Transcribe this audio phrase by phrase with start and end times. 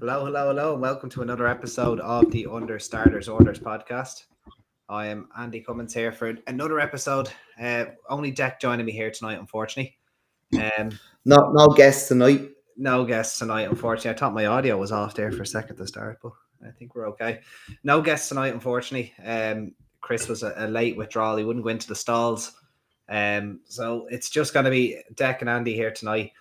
[0.00, 4.24] Hello, hello, hello, and welcome to another episode of the Under Starters Orders podcast.
[4.88, 7.28] I am Andy Cummins here for another episode.
[7.60, 9.96] Uh, only Dec joining me here tonight, unfortunately.
[10.54, 10.90] Um,
[11.24, 12.48] No, no guests tonight.
[12.76, 14.10] no guests tonight, unfortunately.
[14.12, 16.32] I thought my audio was off there for a second to start, but
[16.66, 17.40] I think we're okay.
[17.82, 19.12] No guests tonight, unfortunately.
[19.24, 22.52] Um, Chris was a, a late withdrawal; he wouldn't go into the stalls.
[23.08, 26.32] Um, so it's just going to be Dec and Andy here tonight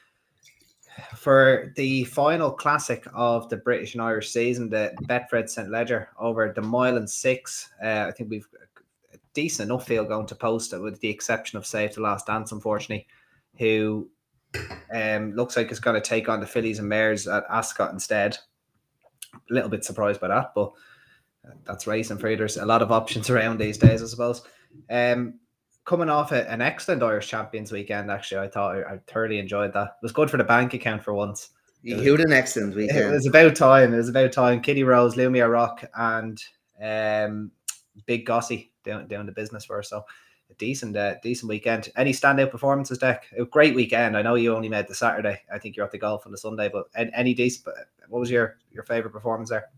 [1.15, 5.69] for the final classic of the British and Irish season, the Betfred St.
[5.69, 7.69] Leger over the mile and six.
[7.83, 8.47] Uh, I think we've
[9.13, 12.27] a decent enough field going to post it, with the exception of Save the Last
[12.27, 13.07] Dance, unfortunately,
[13.57, 14.09] who
[14.93, 18.37] um, looks like it's going to take on the Fillies and Mares at Ascot instead.
[19.33, 20.71] A little bit surprised by that, but
[21.65, 22.37] that's racing for you.
[22.37, 24.41] There's a lot of options around these days, I suppose.
[24.89, 25.39] Um,
[25.87, 29.73] coming off a, an excellent Irish Champions weekend, actually, I thought I, I thoroughly enjoyed
[29.73, 29.87] that.
[29.87, 31.49] It was good for the bank account for once.
[31.81, 32.99] You had an excellent weekend.
[32.99, 33.93] It was about time.
[33.93, 34.61] It was about time.
[34.61, 36.43] Kitty Rose, Lumia Rock, and
[36.83, 37.51] um,
[38.05, 39.89] Big Gossey doing, doing the business for us.
[39.89, 40.03] So
[40.49, 41.89] a decent, uh, decent weekend.
[41.95, 43.19] Any standout performances, Dec?
[43.39, 44.17] A great weekend.
[44.17, 45.41] I know you only made the Saturday.
[45.53, 47.73] I think you're at the golf on the Sunday, but any, any decent.
[48.09, 49.69] What was your your favorite performance there?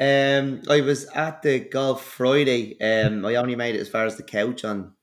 [0.00, 2.80] Um, I was at the golf Friday.
[2.80, 4.93] Um, I only made it as far as the couch on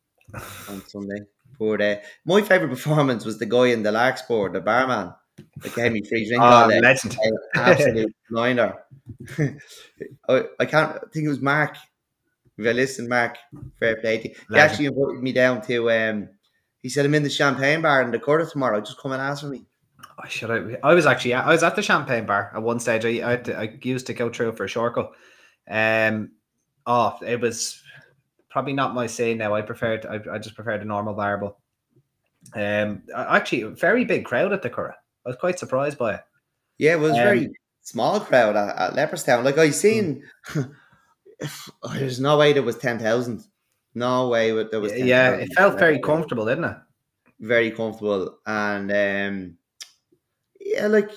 [0.69, 1.21] on Sunday.
[1.59, 5.13] But uh, my favorite performance was the guy in the Larkspur, the barman,
[5.61, 6.79] that gave me free drink all Oh, day.
[6.79, 7.17] legend.
[7.55, 8.75] Absolute blinder.
[10.27, 11.75] I, I can't I think it was Mark.
[12.57, 13.37] If I listen, Mark,
[13.79, 14.35] fair play to you.
[14.49, 16.29] He actually invited me down to um
[16.81, 18.81] he said I'm in the champagne bar in the quarter tomorrow.
[18.81, 19.65] Just come and ask for me.
[20.17, 20.51] I should.
[20.51, 21.33] I, I was actually.
[21.35, 23.05] I was at the Champagne Bar at one stage.
[23.05, 25.11] I I, to- I used to go through for a shortcut.
[25.69, 26.31] Um,
[26.85, 27.80] oh, it was
[28.51, 29.55] probably not my say now.
[29.55, 30.05] I preferred.
[30.05, 31.57] I, I just prefer the normal variable.
[32.55, 34.93] um, actually, very big crowd at the Curragh.
[35.25, 36.21] I was quite surprised by it.
[36.77, 39.43] Yeah, it was Um, very small crowd at, at Leopardstown.
[39.43, 40.23] Like I seen,
[40.55, 43.43] oh, there's no way there was ten thousand.
[43.93, 44.93] No way wa- there was.
[44.97, 45.41] yeah, 10,000.
[45.51, 46.77] it felt very comfortable, didn't it?
[47.39, 49.57] very comfortable, and um,
[50.59, 51.09] yeah, like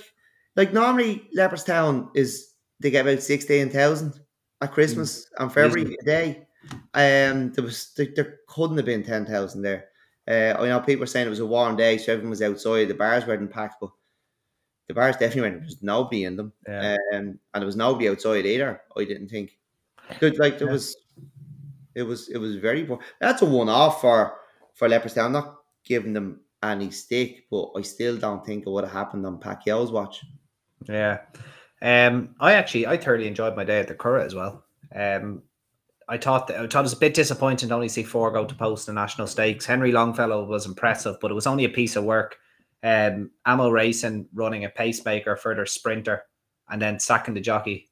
[0.57, 4.19] like normally Leopardstown is they get about sixteen thousand
[4.63, 6.47] at Christmas and February a day.
[6.95, 9.87] Um, there was there, there couldn't have been ten thousand there.
[10.27, 12.89] Uh, I know people were saying it was a warm day, so everyone was outside.
[12.89, 13.91] The bars weren't packed, but
[14.89, 15.55] the bars definitely weren't.
[15.61, 16.53] There was nobody in them.
[16.67, 16.97] Yeah.
[17.13, 18.81] Um, and there was nobody outside either.
[18.97, 19.59] I didn't think.
[20.21, 20.75] Good, like there Yeah.
[20.75, 20.97] was,
[21.95, 23.01] it was it was very poor.
[23.21, 24.39] That's a one off for
[24.75, 25.27] for Leopardstown.
[25.27, 29.27] I'm not giving them any stick, but I still don't think it would have happened
[29.27, 30.25] on Pacquiao's watch.
[30.89, 31.21] Yeah.
[31.83, 34.65] Um, I actually I thoroughly enjoyed my day at the Curragh as well.
[34.95, 35.43] Um,
[36.09, 38.45] I thought that, I thought it was a bit disappointing to only see four go
[38.45, 39.65] to post the national stakes.
[39.67, 42.37] Henry Longfellow was impressive, but it was only a piece of work.
[42.83, 46.23] Um, Amo Racing running a pacemaker for their sprinter,
[46.69, 47.91] and then sacking the jockey.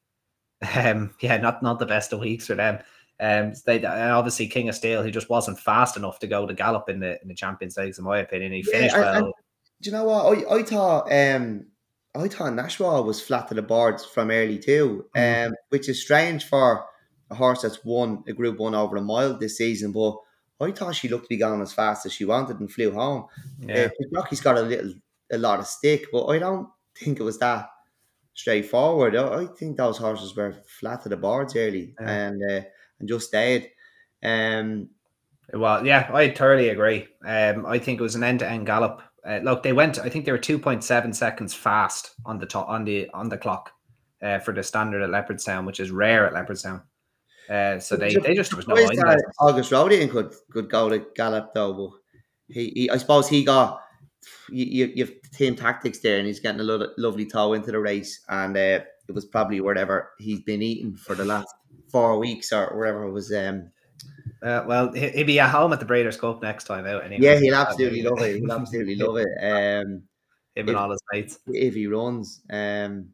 [0.77, 2.79] Um, yeah, not not the best of weeks for them.
[3.19, 6.89] Um, they obviously King of Steel, who just wasn't fast enough to go to gallop
[6.89, 8.53] in the in the Champions Leagues, in my opinion.
[8.53, 9.33] He Yeah, finished and- well.
[9.81, 10.39] Do you know what?
[10.49, 11.67] I, I thought um
[12.15, 15.47] I thought Nashwa was flat to the boards from early too, Mhm.
[15.49, 16.85] um, which is strange for
[17.33, 19.93] a horse that's won a Group One over a mile this season.
[19.93, 20.17] But
[20.61, 23.27] I thought she looked to be going as fast as she wanted and flew home.
[23.61, 23.87] yeah.
[23.87, 24.95] Uh, the jockey's got a little,
[25.33, 27.69] a lot of stick, but I don't think it was that
[28.35, 29.17] straightforward.
[29.17, 32.11] I, I think those horses were flat to the boards early Yeah.
[32.11, 32.61] and uh,
[33.01, 33.71] and just stayed.
[34.23, 34.89] Um,
[35.53, 37.09] Well, yeah, I totally agree.
[37.27, 39.03] Um, I think it was an end-to-end gallop.
[39.27, 39.99] Uh, look, they went.
[39.99, 43.29] I think they were two point seven seconds fast on the top on the on
[43.29, 43.71] the clock
[44.23, 46.83] uh, for the standard at Leopardstown, which is rare at Leopardstown.
[47.51, 49.37] Uh, so they, they just was no Surprised line that distance.
[49.41, 51.91] Auguste Rodin could could go to gallop though, but
[52.55, 53.81] he, he I suppose he got
[54.51, 57.79] you, you, have team tactics there, and he's getting a lo- lovely toe into the
[57.81, 61.49] race, and uh, it was probably whatever he's been eating for the last
[61.91, 63.33] four weeks or whatever it was.
[63.33, 63.71] Um,
[64.43, 67.05] Uh, well, he- he'll be at home at the Breeders' Cup next time out.
[67.05, 67.25] Anyway.
[67.25, 68.37] yeah, he'll absolutely love it.
[68.41, 69.29] He'll absolutely love it.
[69.41, 70.03] Um,
[70.57, 71.39] Him and all his mates.
[71.47, 73.09] if he runs, um,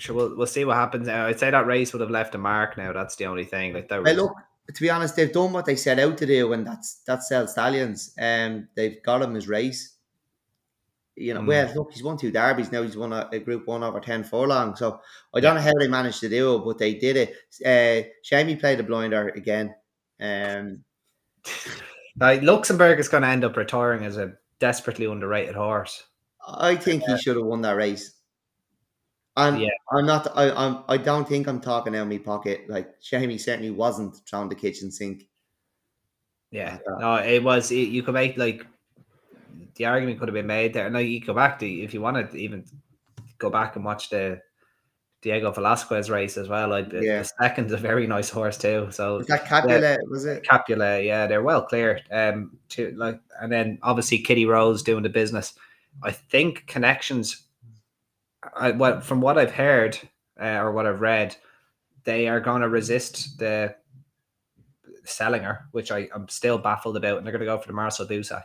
[0.00, 1.08] Sure, we'll, we'll see what happens.
[1.08, 2.76] Uh, I'd say that race would have left a mark.
[2.76, 3.74] Now that's the only thing.
[3.74, 4.02] Like that.
[4.02, 4.32] Look,
[4.74, 7.46] to be honest, they've done what they set out to do, and that's that's sell
[7.46, 8.14] stallions.
[8.20, 9.96] Um, they've got him his race.
[11.16, 11.46] You know, Mm.
[11.48, 12.82] well, look, he's won two derbies now.
[12.82, 14.74] He's won a, a Group One over ten furlong.
[14.74, 15.00] So
[15.34, 17.34] I don't know how they managed to do it, but they did it.
[17.64, 19.74] Uh, Seamie played a blinder again.
[20.20, 20.82] Um,
[22.16, 26.04] Now, Luxembourg is going to end up retiring as a desperately underrated horse.
[26.46, 28.12] I think he should have won that race.
[29.48, 29.68] And Yeah.
[29.92, 30.26] I'm not.
[30.36, 32.68] I I'm, I don't think I'm talking out of my pocket.
[32.68, 35.24] Like Seamie certainly wasn't throwing the kitchen sink.
[36.50, 37.70] Yeah, no, it was.
[37.70, 38.66] It, you could make like
[39.76, 40.90] the argument could have been made there.
[40.90, 42.64] Now you go back to if you want to even
[43.38, 44.40] go back and watch the
[45.22, 46.72] Diego Velazquez race as well.
[46.72, 47.22] I, Yeah.
[47.22, 48.88] The second's a very nice horse too.
[48.90, 49.98] So Was that Capulet?
[50.08, 50.44] Was it?
[50.44, 52.00] Capula, yeah, they're well clear.
[52.10, 55.54] Um, to like, and then obviously Kitty Rose doing the business.
[56.02, 57.42] I think connections.
[58.56, 59.98] I what from what I've heard
[60.40, 61.36] uh, or what I've read,
[62.04, 63.74] they are going to resist the
[65.04, 67.72] selling her, which I am still baffled about, and they're going to go for the
[67.72, 68.44] Marcel Boussac,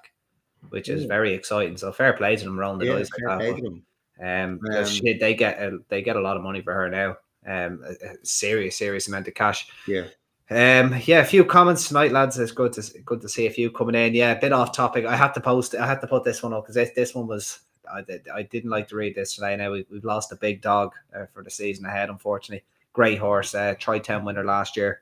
[0.69, 1.77] which is very exciting.
[1.77, 3.83] So fair play to them rolling the Yeah, dice like play to them.
[4.17, 6.89] but, Um, Um, she- they get a, they get a lot of money for her
[6.89, 7.17] now.
[7.47, 9.67] Um, a, a serious, serious amount of cash.
[9.87, 10.07] Yeah.
[10.49, 12.37] Um, yeah, a few comments tonight, lads.
[12.39, 14.13] It's good to good to see a few coming in.
[14.13, 15.05] Yeah, a bit off topic.
[15.05, 15.75] I had to post.
[15.75, 17.59] I had to put this one up because this, this one was.
[17.91, 18.27] I did.
[18.33, 19.55] I didn't like to read this today.
[19.55, 22.09] Now we, we've lost a big dog uh, for the season ahead.
[22.09, 23.53] Unfortunately, great horse.
[23.55, 25.01] Uh, Troytown winner last year.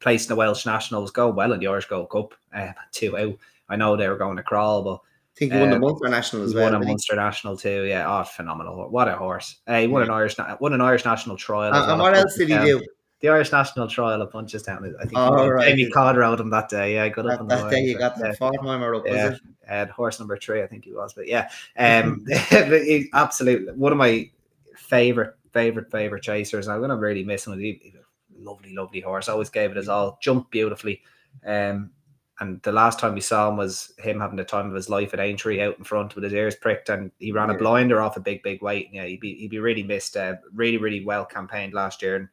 [0.00, 1.10] Placed in the Welsh Nationals.
[1.10, 2.34] go well in the Irish Gold Cup.
[2.54, 3.36] Uh, two out.
[3.68, 6.08] I know they were going to crawl, but I think he won the Um, Munster
[6.08, 6.72] National as he well.
[6.72, 6.86] won a?
[6.86, 7.84] Munster National too.
[7.84, 8.88] Yeah, oh, phenomenal!
[8.90, 9.56] What a horse!
[9.66, 11.74] Uh, he won an Irish, won an Irish national trial.
[11.74, 12.82] as And, and what else did he do?
[13.20, 14.94] The Irish national trial at Punchestown.
[15.00, 15.68] I think Oh, right.
[15.74, 16.94] Jamie Codd rode him that day.
[16.94, 19.30] Yeah, good up That, on the that day you got yeah, the Fortnheimer up, Yeah.
[19.30, 19.40] was it?
[19.68, 21.14] uh, horse number three, I think he was.
[21.14, 21.48] But yeah,
[21.78, 22.24] um,
[23.14, 24.30] absolutely one of my
[24.76, 26.68] favorite, favorite, favorite chasers.
[26.68, 27.58] I'm gonna really miss him.
[27.58, 27.94] He,
[28.38, 29.28] lovely, lovely horse.
[29.28, 30.18] Always gave it his all.
[30.22, 31.02] Jumped beautifully.
[31.44, 31.90] Um,
[32.38, 35.14] and the last time we saw him was him having the time of his life
[35.14, 38.18] at Aintree out in front with his ears pricked, and he ran a blinder off
[38.18, 38.90] a big, big weight.
[38.92, 40.18] Yeah, he'd be he'd be really missed.
[40.18, 42.28] Uh, really, really well campaigned last year, and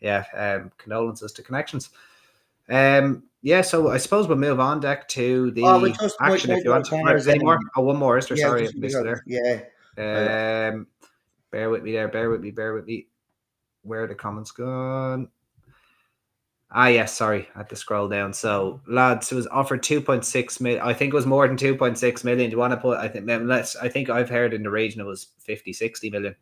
[0.00, 1.90] yeah, um, condolences to connections.
[2.68, 6.64] Um, yeah, so I suppose we'll move on Dec to the Oh, just action if
[6.64, 6.84] you want.
[6.86, 7.58] to Right, any more?
[7.76, 8.18] Oh, one more.
[8.18, 8.36] Is there?
[8.36, 10.68] Yeah, Sorry, I missed it yeah.
[10.68, 10.86] Um,
[11.50, 12.08] bear with me there.
[12.08, 12.50] Bear with me.
[12.50, 13.08] Bear with me.
[13.82, 15.28] Where are the comments gone?
[16.70, 17.16] Ah, yes.
[17.16, 18.32] Sorry, I had to scroll down.
[18.32, 20.82] So, lads, it was offered two point six million.
[20.82, 22.50] I think it was more than two point six million.
[22.50, 22.98] Do you want to put?
[22.98, 23.74] I think let's.
[23.74, 26.36] I think I've heard in the region it was 50, 60 million.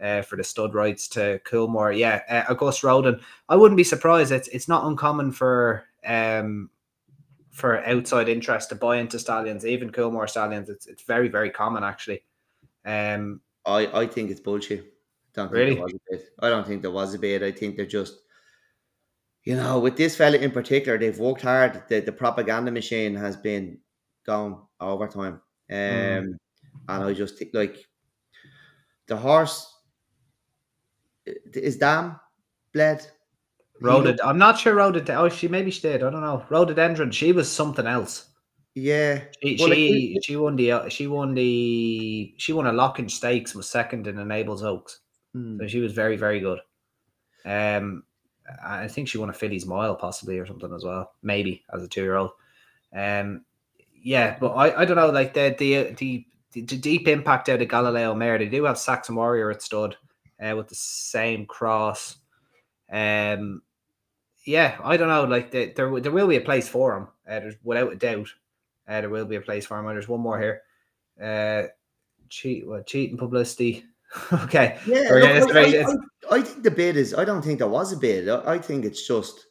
[0.00, 3.20] Uh, for the stud rights to Coolmore, yeah, uh, Auguste Rodin.
[3.48, 4.32] I wouldn't be surprised.
[4.32, 6.70] It's it's not uncommon for um
[7.50, 10.70] for outside interest to buy into stallions, even Coolmore stallions.
[10.70, 12.22] It's it's very very common actually.
[12.86, 14.94] Um, I, I think it's bullshit.
[15.34, 15.74] Don't think Really?
[15.74, 16.22] there was a bid.
[16.38, 17.42] I don't think there was a bid.
[17.42, 18.20] I think they're just,
[19.44, 21.82] you know, with this fella in particular, they've worked hard.
[21.88, 23.78] The, the propaganda machine has been
[24.24, 25.40] going overtime.
[25.70, 26.36] Um, Mm.
[26.88, 27.84] And I just think, like,
[29.06, 29.79] the horse
[31.26, 32.18] is Dam
[32.72, 33.06] bled.
[33.80, 35.02] Looked- I'm not sure Rhoda.
[35.14, 36.02] Oh, she maybe she did.
[36.02, 36.44] I don't know.
[36.50, 37.10] Rhododendron.
[37.12, 38.26] She was something else.
[38.74, 39.22] Yeah.
[39.42, 43.54] She Well, she, he- she won the she won the she won a Lockinge Stakes.
[43.54, 45.00] Was second in Enable's Oaks.
[45.34, 45.58] Hmm.
[45.60, 46.60] So she was very very good.
[47.44, 48.04] Um,
[48.64, 51.12] I think she won a Fillies Mile possibly or something as well.
[51.22, 52.32] Maybe as a two year old.
[52.94, 53.44] Um,
[54.02, 55.10] yeah, but I, I don't know.
[55.10, 58.38] Like the the the the, the deep impact out of Galileo Mare.
[58.38, 59.96] They do have Saxon Warrior at stud,
[60.42, 62.16] uh, with the same cross.
[62.92, 63.62] Um,
[64.44, 65.24] yeah, I don't know.
[65.24, 67.08] Like the, there, there will be a place for him.
[67.28, 68.28] Uh, there's without a doubt.
[68.88, 69.86] Uh, there will be a place for him.
[69.86, 70.62] And there's one more here.
[71.22, 71.68] Uh,
[72.28, 73.84] cheat, what cheating publicity.
[74.32, 75.96] okay, Yeah, look, I, I- I-
[76.32, 77.12] I think the bid is.
[77.14, 78.28] I don't think there was a bid.
[78.28, 79.46] I, I think it's just,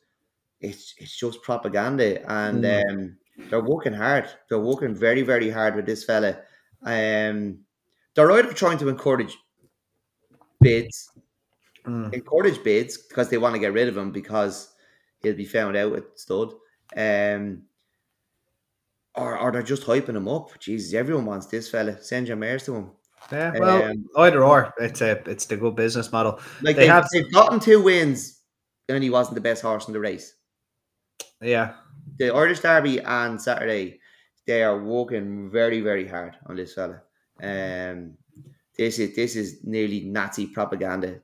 [0.61, 2.89] it's it's just propaganda, and Mm.
[2.91, 3.17] um,
[3.49, 4.29] they're working hard.
[4.47, 6.37] They're working very very hard with this fella.
[6.83, 7.59] Um,
[8.15, 9.37] they're either trying to encourage
[10.59, 11.09] bids,
[11.85, 12.13] Mm.
[12.13, 14.73] encourage bids because they want to get rid of him because
[15.21, 16.53] he'll be found out at stud.
[16.95, 17.63] Um,
[19.15, 20.57] or, or they're just hyping him up.
[20.59, 22.01] Jesus, everyone wants this fella.
[22.01, 22.91] Send your mares to him.
[23.31, 24.73] Yeah, well, Um, either or.
[24.79, 26.39] It's a it's the good business model.
[26.61, 28.41] Like They they have- they've gotten two wins,
[28.87, 30.35] and he wasn't the best horse in the race.
[31.41, 31.75] Yeah,
[32.17, 33.99] The Irish Derby and Saturday,
[34.45, 37.01] they are working very, very hard on this fella.
[37.41, 38.17] Um,
[38.79, 41.19] this is this is nearly Nazi propaganda.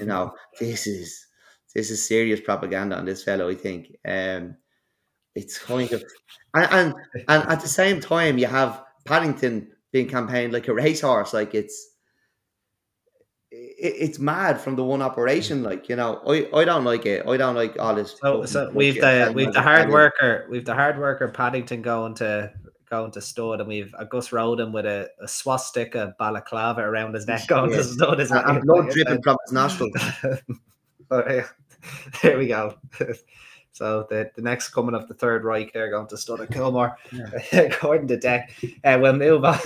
[0.00, 1.26] You know, this is
[1.74, 3.48] this is serious propaganda on this fellow.
[3.48, 3.94] I think.
[4.04, 4.56] Um,
[5.34, 6.02] it's kind of,
[6.54, 6.94] and, and
[7.28, 11.32] and at the same time, you have Paddington being campaigned like a racehorse.
[11.34, 11.76] Like it's.
[13.50, 16.20] it- It's mad from the one operation, like you know.
[16.26, 17.26] I, I don't like it.
[17.26, 18.16] I don't like all this.
[18.22, 18.94] So, so we've
[19.26, 22.52] the we've the hard worker, we've the hard worker Paddington going to
[22.88, 27.46] going to stud, and we've Auguste Rodin with a, a swastika balaclava around his neck
[27.48, 27.82] going to Yeah.
[27.82, 28.20] stud.
[28.20, 29.92] Is And, blood dripping from his nostrils.
[31.10, 31.46] Yeah.
[32.22, 32.76] there we go.
[33.72, 36.94] So the, the next coming of the third Reich, they're going to stud at Coolmore,
[37.52, 38.44] according to Dec.
[38.82, 39.58] Uh, we'll move on.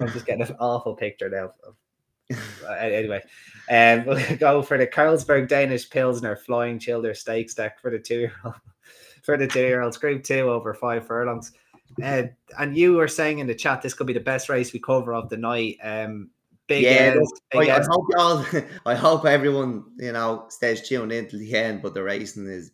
[0.00, 1.52] I'm just getting an awful picture now.
[2.66, 3.22] Uh, anyway,
[3.70, 8.20] um, we'll go for the Carlsberg Danish Pilsner Flying Childer Stakes Dec for the two
[8.20, 8.54] year old
[9.22, 9.98] for the two year olds.
[9.98, 11.52] Group two over five furlongs.
[12.02, 12.22] Uh,
[12.58, 15.12] and you were saying in the chat this could be the best race we cover
[15.14, 15.76] of the night.
[15.82, 16.30] Um,
[16.66, 17.16] Big yeah,
[17.50, 18.46] big I, I hope y'all,
[18.86, 21.82] I hope everyone, you know, stays tuned in till the end.
[21.82, 22.70] But the racing is,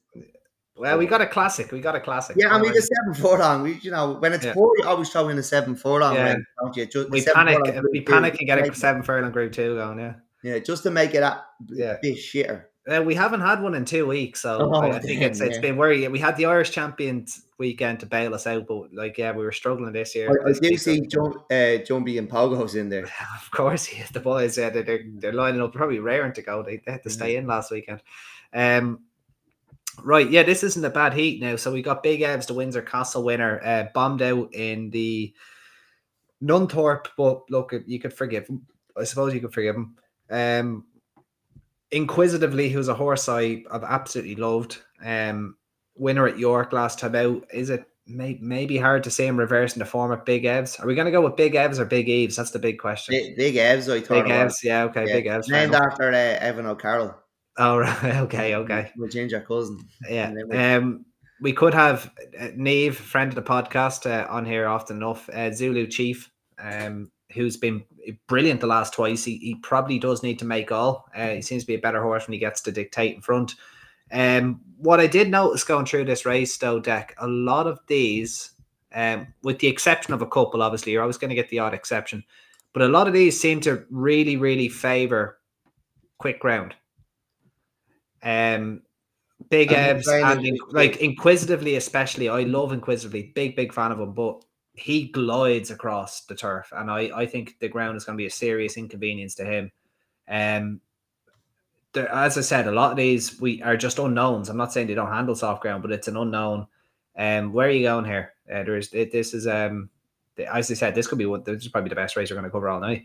[0.76, 1.73] Well, we got a classic.
[1.73, 2.37] We got a classic.
[2.38, 2.54] yeah.
[2.54, 3.62] I mean, the seven furlong.
[3.62, 4.52] We, you know, when it's Yeah.
[4.52, 6.35] poor, you always throw in a seven furlong, Yeah.
[6.35, 6.85] race, don't you?
[6.85, 7.58] Just, we panic.
[7.90, 9.99] We two, panic and get a seven furlong group two going.
[9.99, 10.14] Yeah.
[10.42, 11.96] Yeah, just to make it that Yeah.
[12.02, 12.64] bit shitter.
[12.88, 15.49] Uh, we haven't had one in two weeks, so Oh, I, I think it's damn,
[15.49, 15.61] it's yeah.
[15.61, 16.12] been worrying.
[16.12, 19.50] We had the Irish Champions weekend to bail us out, but like yeah, we were
[19.50, 20.28] struggling this year.
[20.31, 23.07] I, I This do week, see John, uh, Jumbie and Pogo's in there.
[23.37, 24.57] Of course, yes, the boys.
[24.57, 25.73] Yeah, they're, they're they're lining up.
[25.73, 26.62] Probably raring to go.
[26.62, 28.02] They, they had to stay in last weekend.
[28.52, 29.00] Um,
[30.05, 30.31] right.
[30.31, 31.57] Yeah, this isn't a bad heat now.
[31.57, 35.35] So we got Big Evs, the Windsor Castle winner, uh, bombed out in the
[36.43, 37.09] Nunthorpe.
[37.16, 38.66] But look, you could forgive him.
[38.97, 39.97] I suppose you could forgive him.
[40.31, 40.85] Um,
[41.93, 44.78] Inquisitively, who's a horse I I've absolutely loved.
[45.05, 45.57] Um,
[45.95, 47.45] winner at York last time out.
[47.52, 50.83] Is it may, maybe hard to say him reversing the form at Big Evs?
[50.83, 52.37] Are we going to go with Big Evs or Big Eves?
[52.37, 53.12] That's the big question.
[53.14, 54.25] Big, big Evs, I thought.
[54.25, 54.33] Big.
[54.33, 55.49] Evs, yeah, okay, Yeah, Big Evs.
[55.49, 57.14] Named after uh, Evan O'Carroll.
[57.59, 59.78] Oh, right, okay, okay, My ginger cousin.
[60.09, 60.28] yeah.
[60.28, 61.05] And then we- Um,
[61.40, 65.28] we could have uh, Neve, friend of the podcast, uh, on here often enough.
[65.31, 67.85] Uh, Zulu Chief, um, who's been
[68.27, 69.25] brilliant the last twice.
[69.25, 71.09] He, he probably does need to make all.
[71.15, 73.55] Uh, he seems to be a better horse when he gets to dictate in front.
[74.13, 78.53] Um, what I did notice going through this race, though, Dec, a lot of these,
[78.95, 81.75] um, with the exception of a couple, obviously, you're always going to get the odd
[81.75, 82.23] exception,
[82.73, 85.39] but a lot of these seem to really, really favor
[86.19, 86.75] quick ground.
[88.23, 88.83] Um,
[89.51, 92.29] big Evs and inc- like inquisitively, especially.
[92.29, 94.45] I love inquisitively, big, big fan of him, but
[94.76, 98.26] he glides across the turf, and I, I think the ground is going to be
[98.26, 99.73] a serious inconvenience to him.
[100.28, 100.80] Um,
[101.92, 104.49] there, as I said, a lot of these we are just unknowns.
[104.49, 106.66] I'm not saying they don't handle soft ground, but it's an unknown.
[107.16, 108.35] Um, where are you going here?
[108.52, 109.88] Uh, there's it, this is um,
[110.37, 111.42] the- as I said, this could be one.
[111.42, 113.04] This is probably the best race we're going to cover all night.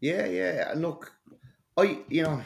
[0.00, 0.72] Yeah, yeah.
[0.74, 1.12] Look,
[1.76, 2.42] I you know,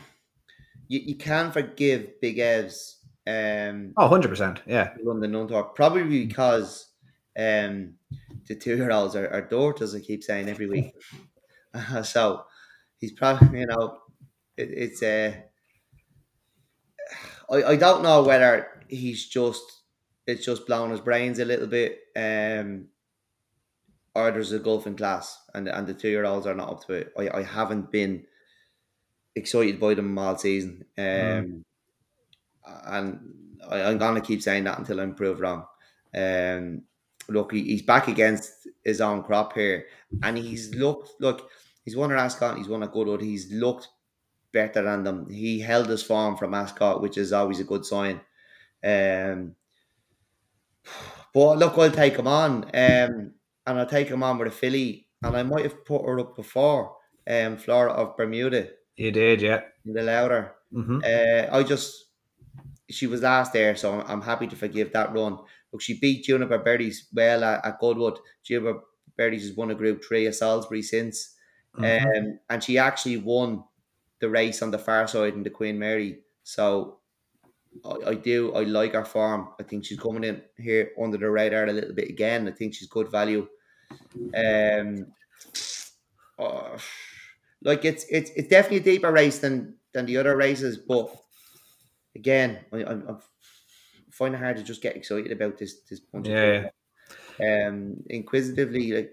[0.88, 4.62] you, you can forgive Big Evs um Oh, 100 percent.
[4.66, 6.85] Yeah, London Nunthorpe probably because
[7.36, 7.98] um
[8.46, 9.94] the two year olds are, are daughters.
[9.94, 10.94] I keep saying every week,
[12.04, 12.46] so
[12.98, 14.00] he's probably you know
[14.56, 15.42] it, it's uh,
[17.50, 19.82] I I don't know whether he's just
[20.26, 22.88] it's just blown his brains a little bit um
[24.14, 26.84] or there's a golf in class and and the two year olds are not up
[26.86, 27.12] to it.
[27.18, 28.26] I, I haven't been
[29.34, 30.84] excited by them all season.
[30.98, 31.62] Um Mm.
[32.64, 35.66] and I, I'm gonna keep saying that until I'm proved wrong.
[36.14, 36.84] Um
[37.28, 39.86] look he, he's back against his own crop here
[40.22, 41.50] and he's looked look
[41.84, 43.88] he's won at Ascot, he's won at Goodwood, he's looked
[44.52, 45.28] better than them.
[45.28, 48.20] He held his form from Ascot, which is always a good sign.
[48.84, 49.54] Um
[51.34, 52.64] but look, I'll take him on.
[52.64, 53.32] Um,
[53.66, 55.08] and I'll take him on with a filly.
[55.22, 56.96] And I might have put her up before.
[57.28, 59.42] Um, Flora of Bermuda you did.
[59.42, 59.60] Yeah.
[59.84, 60.54] the Lowther.
[60.72, 62.04] hmm Uh, I just
[62.88, 65.38] she was last there, so I'm happy to forgive that run.
[65.76, 68.18] Look, she beat Juniper Berries well at, at Goodwood.
[68.42, 68.80] Juniper
[69.16, 71.34] Berries has won a Group Three at Salisbury since,
[71.78, 72.06] Mm-hmm.
[72.26, 73.64] um, and she actually won
[74.20, 76.22] the race on the far side in the Queen Mary.
[76.42, 77.00] So
[77.84, 79.50] I, I do I like her form.
[79.60, 82.48] I think she's coming in here under the radar a little bit again.
[82.48, 83.48] I think she's good value.
[84.34, 85.12] Um,
[86.38, 86.78] uh,
[87.62, 91.14] like it's it's it's definitely a deeper race than than the other races, but
[92.14, 93.20] again, I, I'm,
[94.20, 96.28] I'm it hard to just get excited about this this bunch.
[96.28, 96.70] of Yeah.
[97.40, 99.12] Um, inquisitively, like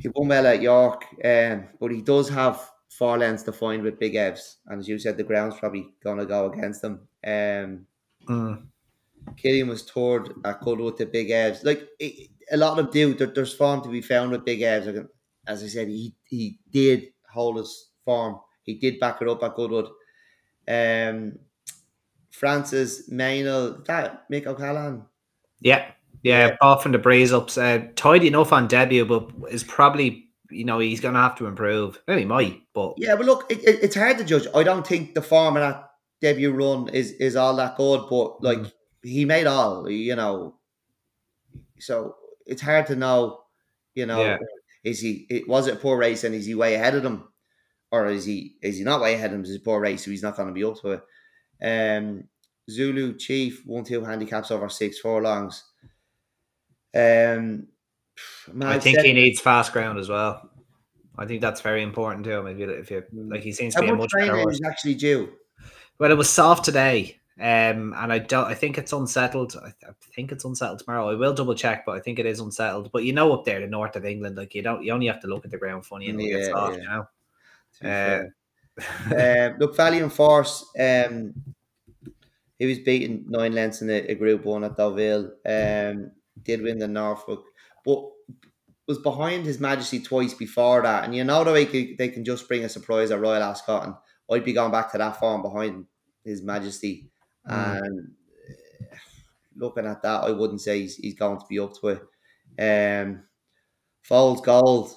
[0.00, 3.98] he won well at York, um, but he does have four lengths to find with
[3.98, 7.08] Big Evs, and as you said, the ground's probably gonna go against him.
[7.24, 7.86] Um,
[8.28, 8.70] Mm.
[9.36, 11.64] Killian was third at Goodwood to Big Evs.
[11.64, 14.86] Like it, a lot of do, there, there's form to be found with Big Evs.
[14.94, 15.06] Like,
[15.46, 18.40] As I said, he he did hold his form.
[18.62, 19.88] He did back it up at Goodwood.
[20.68, 21.38] Um,
[22.30, 25.04] Francis Maynell, that Mick O'Callaghan.
[25.60, 25.90] Yeah,
[26.22, 26.56] yeah, Yeah.
[26.60, 27.58] off from the breeze ups.
[27.58, 31.46] Uh, tidy enough on debut, but is probably you know he's going to have to
[31.46, 32.00] improve.
[32.08, 34.46] Maybe he might, but Yeah, but look, it, it, it's hard to judge.
[34.54, 38.42] I don't think the form of that debut run is is all that good, but
[38.42, 38.72] like Mhm.
[39.02, 40.56] he made all, you know.
[41.78, 43.40] So it's hard to know,
[43.94, 44.38] you know, Yeah.
[44.84, 47.28] is he it was it a poor race and is he way ahead of them?
[47.92, 49.44] Or is he is he not way ahead of them?
[49.44, 51.02] Is it a poor race, so he's not gonna be up to it.
[51.62, 52.24] Um
[52.70, 55.64] Zulu Chief one two handicaps over six furlongs.
[56.94, 57.68] Um
[58.62, 60.50] I think he needs fast ground as well.
[61.18, 62.46] I think that's very important to him.
[62.46, 64.54] If you, if you like, he seems to be a much better horse.
[64.54, 65.32] is actually due?
[65.98, 68.46] Well, it was soft today, um, and I don't.
[68.46, 69.54] I think it's unsettled.
[69.62, 71.10] I, I think it's unsettled tomorrow.
[71.10, 72.90] I will double check, but I think it is unsettled.
[72.92, 75.06] But you know, up there, in the north of England, like you don't, you only
[75.08, 76.78] have to look at the ground funny and it'll get soft.
[76.78, 76.82] yeah.
[76.82, 78.22] You know, Uh,
[79.06, 81.34] um, look, Valiant Force, um,
[82.58, 85.32] he was beaten nine lengths in a, a Group One at Deauville.
[85.46, 87.44] Um, did win the Norfolk,
[87.84, 88.10] but
[88.86, 91.04] was behind His Majesty twice before that.
[91.04, 93.84] And you know the way they, they can just bring a surprise at Royal Ascot,
[93.84, 93.94] and
[94.30, 95.86] I'd be going back to that form behind
[96.24, 97.10] His Majesty.
[97.48, 97.82] Mm.
[97.82, 98.10] And
[98.92, 98.96] uh,
[99.56, 102.02] looking at that, I wouldn't say he's, he's going to be up to it.
[102.58, 103.22] Um,
[104.02, 104.92] Foals Gold,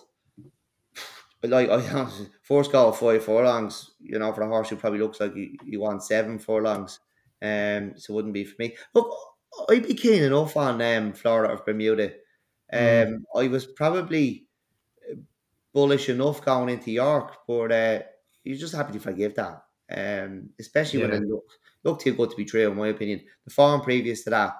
[1.49, 2.07] like I
[2.41, 5.77] first goal five furlongs, you know, for a horse who probably looks like he, he
[5.77, 6.99] wants seven furlongs.
[7.41, 8.75] Um, so it wouldn't be for me.
[8.93, 9.13] Look,
[9.69, 12.13] I'd be keen enough on um Flora of Bermuda.
[12.73, 13.07] Mm.
[13.07, 13.43] Um, mm.
[13.43, 14.47] I was probably
[15.09, 15.15] uh,
[15.73, 17.99] bullish enough going into York, but uh,
[18.43, 19.63] you're just happy to forgive that.
[19.95, 21.07] Um, especially yeah.
[21.07, 23.21] when it looked looked too good to be true, in my opinion.
[23.45, 24.55] The form previous to that,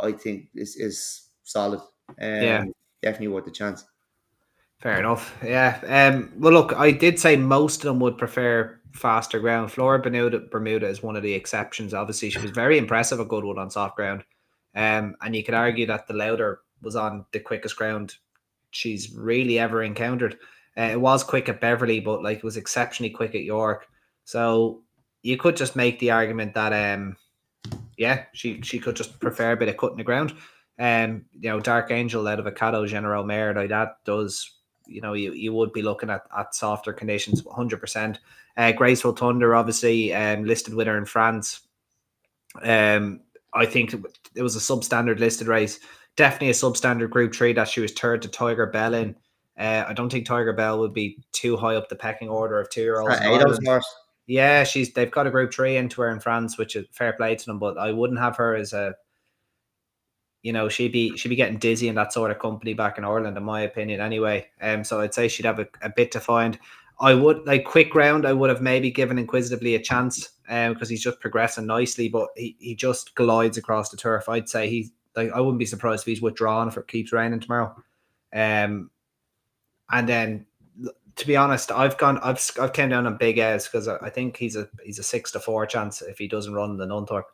[0.00, 1.80] I think is is solid.
[2.08, 2.64] Um, yeah,
[3.02, 3.84] definitely worth the chance.
[4.80, 5.36] Fair enough.
[5.42, 5.80] Yeah.
[5.86, 9.72] Um, well, look, I did say most of them would prefer faster ground.
[9.72, 11.94] Flora Bermuda, Bermuda is one of the exceptions.
[11.94, 14.24] Obviously, she was very impressive at Goodwood on soft ground.
[14.74, 18.16] Um, and you could argue that the Lowther was on the quickest ground
[18.70, 20.38] she's really ever encountered.
[20.76, 23.88] Uh, it was quick at Beverly, but like it was exceptionally quick at York.
[24.24, 24.82] So
[25.22, 27.16] you could just make the argument that um,
[27.96, 30.34] yeah, she she could just prefer a bit of cutting the ground.
[30.78, 34.55] Um, you know, Dark Angel out of a Cadeaux Genereux Mare, like that does
[34.86, 38.18] you know you, you would be looking at, at softer conditions 100%
[38.56, 41.60] uh, graceful thunder obviously um, listed winner in france.
[42.62, 43.20] Um,
[43.54, 43.94] i think
[44.34, 45.80] it was a substandard listed race
[46.16, 49.14] definitely a substandard group three that she was third to tiger bell in.
[49.58, 52.70] Uh, i don't think tiger bell would be too high up the pecking order of
[52.70, 53.14] two year olds
[54.26, 57.34] yeah she's they've got a group three into her in france which is fair play
[57.34, 58.94] to them but i wouldn't have her as a
[60.46, 63.04] you know, she'd be she'd be getting dizzy in that sort of company back in
[63.04, 64.46] Ireland, in my opinion, anyway.
[64.62, 66.56] Um, so I'd say she'd have a, a bit to find.
[67.00, 68.24] I would like quick round.
[68.24, 72.28] I would have maybe given inquisitively a chance, um, because he's just progressing nicely, but
[72.36, 74.28] he, he just glides across the turf.
[74.28, 77.40] I'd say he's like I wouldn't be surprised if he's withdrawn if it keeps raining
[77.40, 77.74] tomorrow.
[78.32, 78.92] Um,
[79.90, 80.46] and then
[81.16, 84.10] to be honest, I've gone I've I've came down on Big Evs because I, I,
[84.10, 87.24] think he's a he's a six to four chance if he doesn't run the Nunthorpe.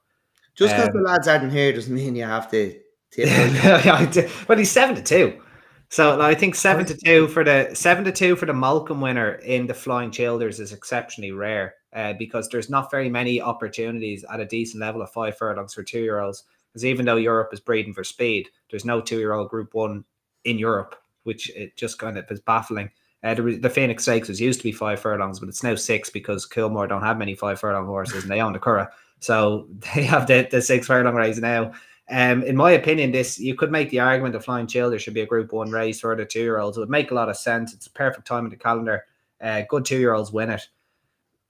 [0.55, 2.79] Just because um, the lads aren't here doesn't mean you have to
[3.16, 5.40] but he's seven to two.
[5.88, 9.33] So I think seven to two for the seven to two for the Molecomb winner
[9.35, 14.40] in the Flying Childers is exceptionally rare uh, because there's not very many opportunities at
[14.40, 16.44] a decent level of five furlongs for two year olds.
[16.72, 20.05] Because even though Europe is breeding for speed, there's no two year old Group One
[20.44, 22.90] in Europe, which it just kind of is baffling.
[23.22, 26.11] Uh, the, the, Phoenix Stakes was used to be five furlongs, but it's now six
[26.11, 28.88] because Coolmore don't have many five furlong horses and they own the Curragh.
[29.20, 31.72] So they have the, the six furlong race now.
[32.12, 35.22] Um, in my opinion, this you could make the argument of Flying Childers should be
[35.22, 36.77] a Group One race for the two year olds.
[36.77, 37.72] It would make a lot of sense.
[37.72, 39.07] It's a perfect time in the calendar.
[39.40, 40.68] Uh, good two year olds win it.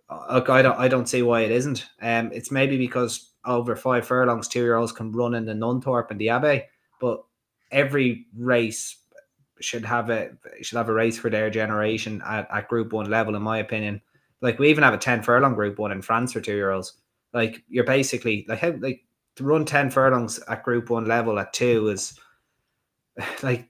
[0.08, 1.86] Uh, I don't I don't see why it isn't.
[2.00, 6.12] Um, it's maybe because over five furlongs, two year olds can run in the Nunthorpe
[6.12, 6.62] and the Abbey,
[7.00, 7.24] but
[7.72, 8.98] every race
[9.58, 13.34] should have a should have a race for their generation at, at Group One level,
[13.34, 14.00] in my opinion.
[14.40, 16.94] Like we even have a ten furlong Group One in France for two year olds.
[17.34, 19.02] Like you're basically like how like
[19.36, 22.18] to run 10 furlongs at group one level at two is
[23.42, 23.68] like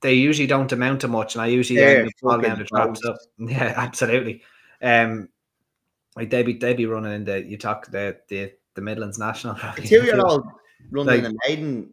[0.00, 2.64] they usually don't amount to much and I usually yeah, end up falling down the
[2.64, 3.18] traps up.
[3.38, 4.42] Yeah, absolutely.
[4.82, 5.28] Um
[6.16, 9.54] like they be they be running in the you talk the the the Midlands National.
[9.76, 10.46] Two year old
[10.90, 11.90] running like, a maiden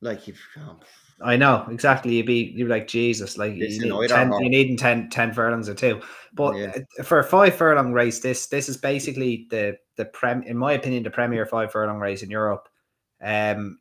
[0.00, 0.78] like you've oh.
[1.24, 2.14] I know exactly.
[2.14, 5.68] You'd be you'd be like Jesus, like you need, 10, you need 10, 10 furlongs
[5.68, 6.00] or two.
[6.32, 6.78] But yeah.
[7.04, 11.02] for a five furlong race, this this is basically the the prem in my opinion
[11.02, 12.68] the premier five furlong race in Europe.
[13.22, 13.78] Um,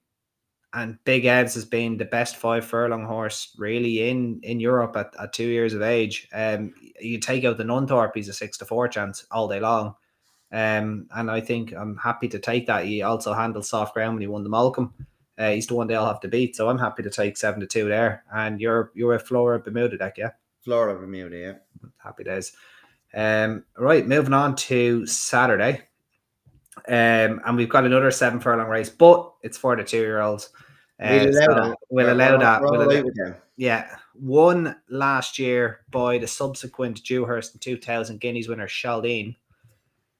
[0.73, 5.13] and Big Evs has been the best five furlong horse really in in Europe at,
[5.19, 6.27] at two years of age.
[6.33, 9.95] Um, you take out the Nunthorpe, he's a six to four chance all day long.
[10.53, 12.85] Um, and I think I'm happy to take that.
[12.85, 14.91] He also handled soft ground when he won the Molecomb.
[15.41, 16.55] Uh, he's the one they'll have to beat.
[16.55, 18.23] So I'm happy to take seven to two there.
[18.31, 20.31] And you're you're a Flora Bermuda Dec, yeah?
[20.63, 21.53] Flora Bermuda, yeah.
[21.97, 22.53] Happy days.
[23.13, 25.81] Um, right, moving on to Saturday.
[26.87, 30.49] Um, and we've got another seven furlong race, but it's for the two year olds.
[31.01, 31.77] Uh, we'll allow so that.
[31.89, 32.61] We'll allow that.
[32.61, 33.97] We'll allow, yeah.
[34.13, 39.35] Won last year by the subsequent Dewhurst and 2000 Guineas winner, Chaldean.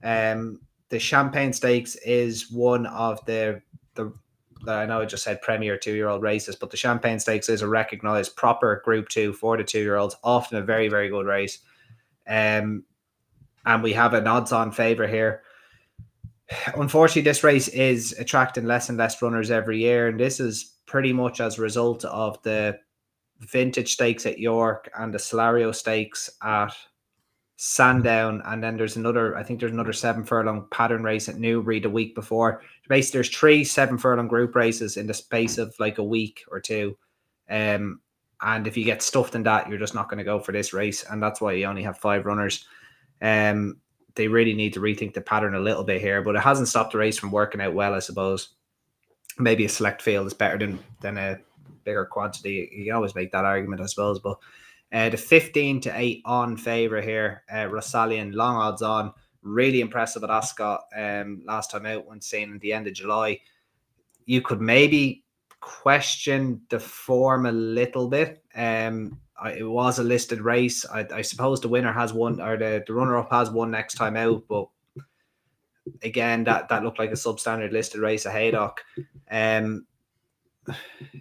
[0.03, 3.61] Um, the Champagne Stakes is one of the
[3.93, 4.11] the
[4.67, 7.61] I know I just said premier two year old races, but the Champagne Stakes is
[7.61, 10.15] a recognized proper Group Two for the two year olds.
[10.23, 11.59] Often a very very good race,
[12.27, 12.83] um,
[13.65, 15.43] and we have an odds on favor here.
[16.75, 21.13] Unfortunately, this race is attracting less and less runners every year, and this is pretty
[21.13, 22.77] much as a result of the
[23.39, 26.75] vintage stakes at York and the Solario stakes at
[27.63, 29.37] Sandown, and then there's another.
[29.37, 32.63] I think there's another seven furlong pattern race at Newbury the week before.
[32.91, 36.59] Basically, there's three seven furlong group races in the space of like a week or
[36.59, 36.97] two.
[37.49, 38.01] Um,
[38.41, 40.73] and if you get stuffed in that, you're just not going to go for this
[40.73, 42.65] race, and that's why you only have five runners.
[43.21, 43.77] Um,
[44.15, 46.91] they really need to rethink the pattern a little bit here, but it hasn't stopped
[46.91, 48.49] the race from working out well, I suppose.
[49.39, 51.39] Maybe a select field is better than than a
[51.85, 52.69] bigger quantity.
[52.73, 54.19] You can always make that argument, I suppose.
[54.19, 54.37] But
[54.91, 59.13] uh, the 15 to 8 on favor here, uh, Rosallion, long odds on.
[59.43, 63.39] Really impressive at Ascot um, last time out when saying at the end of July.
[64.25, 65.23] You could maybe
[65.59, 68.43] question the form a little bit.
[68.55, 70.85] Um, I, it was a listed race.
[70.85, 73.95] I, I suppose the winner has one, or the, the runner up has one next
[73.95, 74.67] time out, but
[76.03, 78.81] again, that that looked like a substandard listed race at Haydock.
[79.29, 79.85] Um,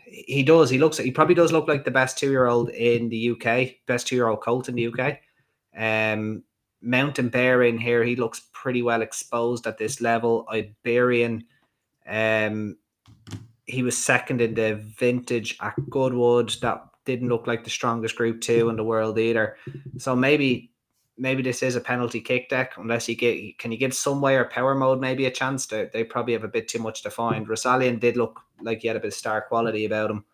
[0.06, 0.68] he does.
[0.70, 0.98] He looks.
[0.98, 4.16] He probably does look like the best two year old in the UK, best two
[4.16, 5.18] year old colt in the UK.
[5.76, 6.42] Um,
[6.82, 8.04] Mountain Bear in here.
[8.04, 10.46] He looks pretty well exposed at this level.
[10.50, 11.44] Iberian.
[12.06, 12.76] Um,
[13.66, 16.56] he was second in the vintage at Goodwood.
[16.60, 19.56] That didn't look like the strongest group two in the world either.
[19.98, 20.72] So maybe
[21.16, 24.46] maybe this is a penalty kick Dec unless you get can you give Sunway or
[24.46, 27.46] power mode maybe a chance to they probably have a bit too much to find.
[27.46, 30.24] Rosallion did look like he had a bit of star quality about him.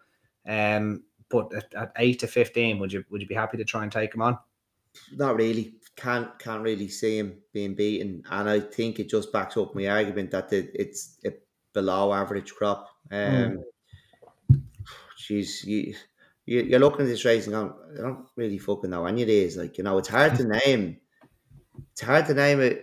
[0.46, 3.82] Um but at, at eight to fifteen, would you would you be happy to try
[3.82, 4.38] and take him on?
[5.16, 5.74] Not really.
[5.96, 9.86] Can't can't really see him being beaten, and I think it just backs up my
[9.88, 11.32] argument that it, it's a
[11.72, 12.88] below average crop.
[13.10, 13.64] Um, mm.
[15.28, 15.94] You,
[16.46, 19.28] you, are looking at this race and going, I don't really fucking know any of
[19.28, 19.56] these.
[19.56, 20.98] Like, you know, it's hard to name.
[21.92, 22.78] It's hard to name a,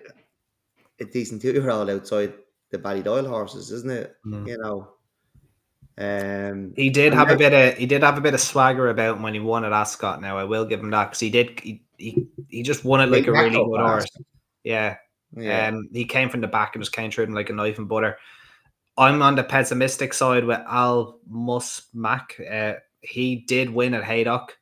[0.99, 2.33] a decent two year old outside
[2.71, 4.15] the Ballydoyle horses, isn't it?
[4.25, 4.47] Mm.
[4.47, 4.93] You know.
[5.97, 9.17] Um, he did have a bit of he did have a bit of swagger about
[9.17, 10.21] him when he won at Ascot.
[10.21, 13.11] Now I will give him that because he did he, he he just won it
[13.11, 14.07] like a really good horse.
[14.63, 14.95] Yeah.
[15.35, 15.67] yeah.
[15.67, 17.87] Um, he came from the back and just came through him like a knife and
[17.87, 18.17] butter.
[18.97, 22.39] I'm on the pessimistic side with Al Musmak.
[22.49, 24.57] Uh, he did win at Haydock.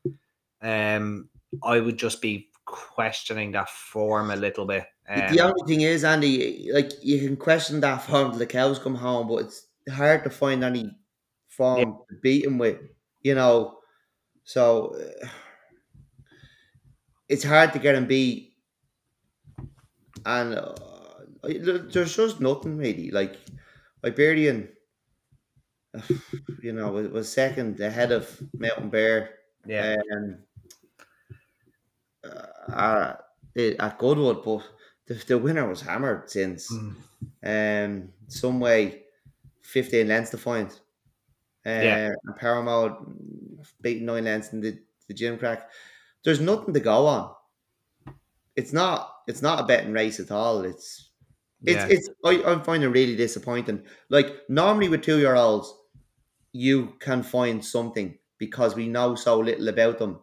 [0.61, 1.29] Um,
[1.63, 4.85] I would just be questioning that form a little bit.
[5.09, 8.79] Um, the only thing is, Andy, like you can question that form till the cows
[8.79, 10.95] come home, but it's hard to find any
[11.61, 11.85] form yeah.
[12.09, 12.79] to beat him with,
[13.21, 13.77] you know.
[14.43, 15.27] So uh,
[17.29, 18.53] it's hard to get him beat,
[20.25, 20.73] and uh,
[21.43, 23.11] there's just nothing really.
[23.11, 23.37] Like
[24.03, 24.69] Iberian
[26.61, 29.29] you know, was second ahead of Mountain Bear.
[29.65, 29.97] Yeah.
[30.13, 30.37] Um,
[32.73, 33.13] uh,
[33.79, 34.63] at Goodwood, but
[35.07, 36.71] the, the winner was hammered since.
[36.71, 36.95] Mm.
[37.43, 39.01] Um, Sunway,
[39.61, 40.71] 15 lengths to find.
[41.65, 42.11] Uh, yeah.
[42.25, 45.63] And Paramount beating nine lengths in the, the Gimcrack.
[46.23, 47.31] There's nothing to go on.
[48.55, 49.13] It's not.
[49.27, 50.63] It's not a betting race at all.
[50.63, 51.09] It's.
[51.63, 51.77] It's.
[51.77, 51.87] Yeah.
[51.89, 52.09] It's.
[52.25, 53.83] I, I'm finding really disappointing.
[54.09, 55.73] Like normally with two year olds,
[56.53, 60.19] you can find something because we know so little about them.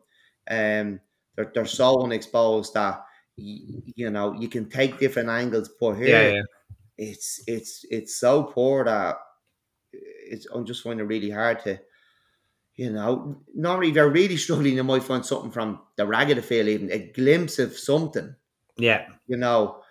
[0.51, 1.01] Um,
[1.37, 3.05] they're, they're so unexposed that
[3.37, 5.71] you, you know you can take different angles.
[5.81, 6.43] But here, yeah, yeah.
[6.99, 9.17] it's it's it's so poor that
[10.31, 11.79] it's I'm just finding it really hard to.
[12.77, 14.77] You know, normally they're really struggling.
[14.77, 18.37] They might find something from the ragged field, even a glimpse of something.
[18.77, 19.83] Yeah, you know,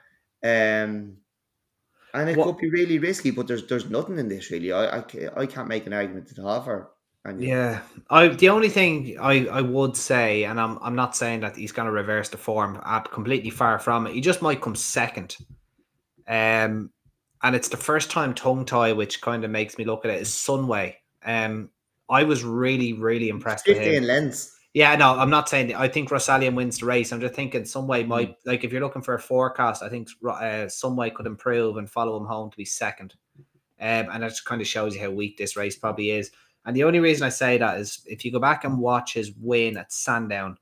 [0.43, 1.17] um,
[2.13, 4.71] and it what, could be really risky, but there's there's nothing in this really.
[4.71, 5.03] I I,
[5.35, 6.91] I can't make an argument to all for.
[7.37, 11.57] Yeah, I the only thing I, I would say, and I'm I'm not saying that
[11.57, 12.79] he's going to reverse the form.
[12.83, 14.13] I'm completely far from it.
[14.13, 15.35] He just might come second,
[16.27, 16.89] um,
[17.43, 20.21] and it's the first time tongue tie, which kind of makes me look at it
[20.21, 20.95] as Sunway.
[21.25, 21.69] Um,
[22.09, 24.03] I was really really impressed with him.
[24.03, 24.53] lens.
[24.73, 25.73] Yeah, no, I'm not saying.
[25.73, 27.11] I think Rosallion wins the race.
[27.11, 28.49] I'm just thinking Sunway might hmm.
[28.49, 32.15] like if you're looking for a forecast, I think uh, Sunway could improve and follow
[32.15, 33.15] him home to be second.
[33.79, 36.31] Um, and that just kind of shows you how weak this race probably is.
[36.65, 39.31] And the only reason I say that is if you go back and watch his
[39.39, 40.57] win at Sandown,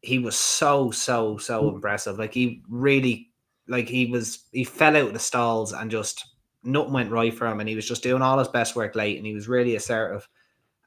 [0.00, 1.76] he was so so so hmm.
[1.76, 2.18] impressive.
[2.18, 3.27] Like he really,
[3.68, 6.24] like he was, he fell out of the stalls and just
[6.62, 9.16] nothing went right for him, and he was just doing all his best work late,
[9.16, 10.28] and he was really assertive.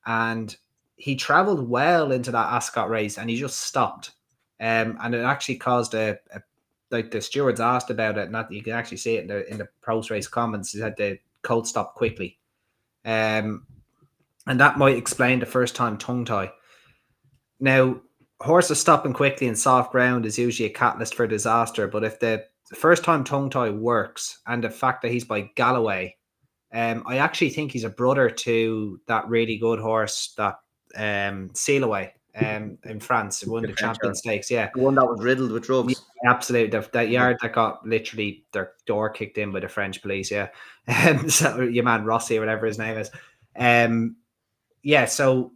[0.05, 0.55] And
[1.01, 4.11] he traveled well into that Ascot race and he just stopped.
[4.59, 6.41] Um, and it actually caused a, a,
[6.91, 8.29] like the stewards asked about it.
[8.29, 10.71] Not you can actually see it in the in the post race comments.
[10.71, 12.37] He said the colt stopped quickly,
[13.03, 13.65] um,
[14.45, 16.51] and that might explain the first time tongue tie.
[17.59, 18.01] Now,
[18.39, 21.87] horses stopping quickly in soft ground is usually a catalyst for disaster.
[21.87, 25.51] But if the, the first time tongue tie works, and the fact that he's by
[25.57, 26.13] Galiway,
[26.73, 30.55] um, I actually think he's a brother to that really good horse that
[30.95, 32.11] um, Sealiway.
[32.33, 34.49] um, in France, won the, the Champion Stakes.
[34.49, 36.01] Yeah, the one that was riddled with drugs.
[36.23, 40.01] Yeah, absolutely, the, that yard that got literally their door kicked in by the French
[40.01, 40.31] police.
[40.31, 40.47] Yeah,
[41.05, 43.11] um, so your man Rossi or whatever his name is.
[43.57, 44.15] Um,
[44.81, 45.51] yeah, so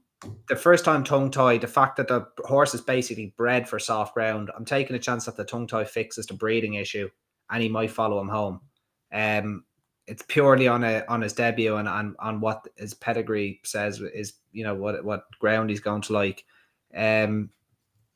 [0.48, 4.14] the first time tongue tie, the fact that the horse is basically bred for soft
[4.14, 7.10] ground, I'm taking a chance that the tongue tie fixes the breeding issue,
[7.50, 8.62] and he might follow him home.
[9.12, 9.64] Um,
[10.08, 14.34] it's purely on a on his debut and on on what his pedigree says is
[14.52, 16.46] you know what what ground he's going to like.
[16.96, 17.50] Um,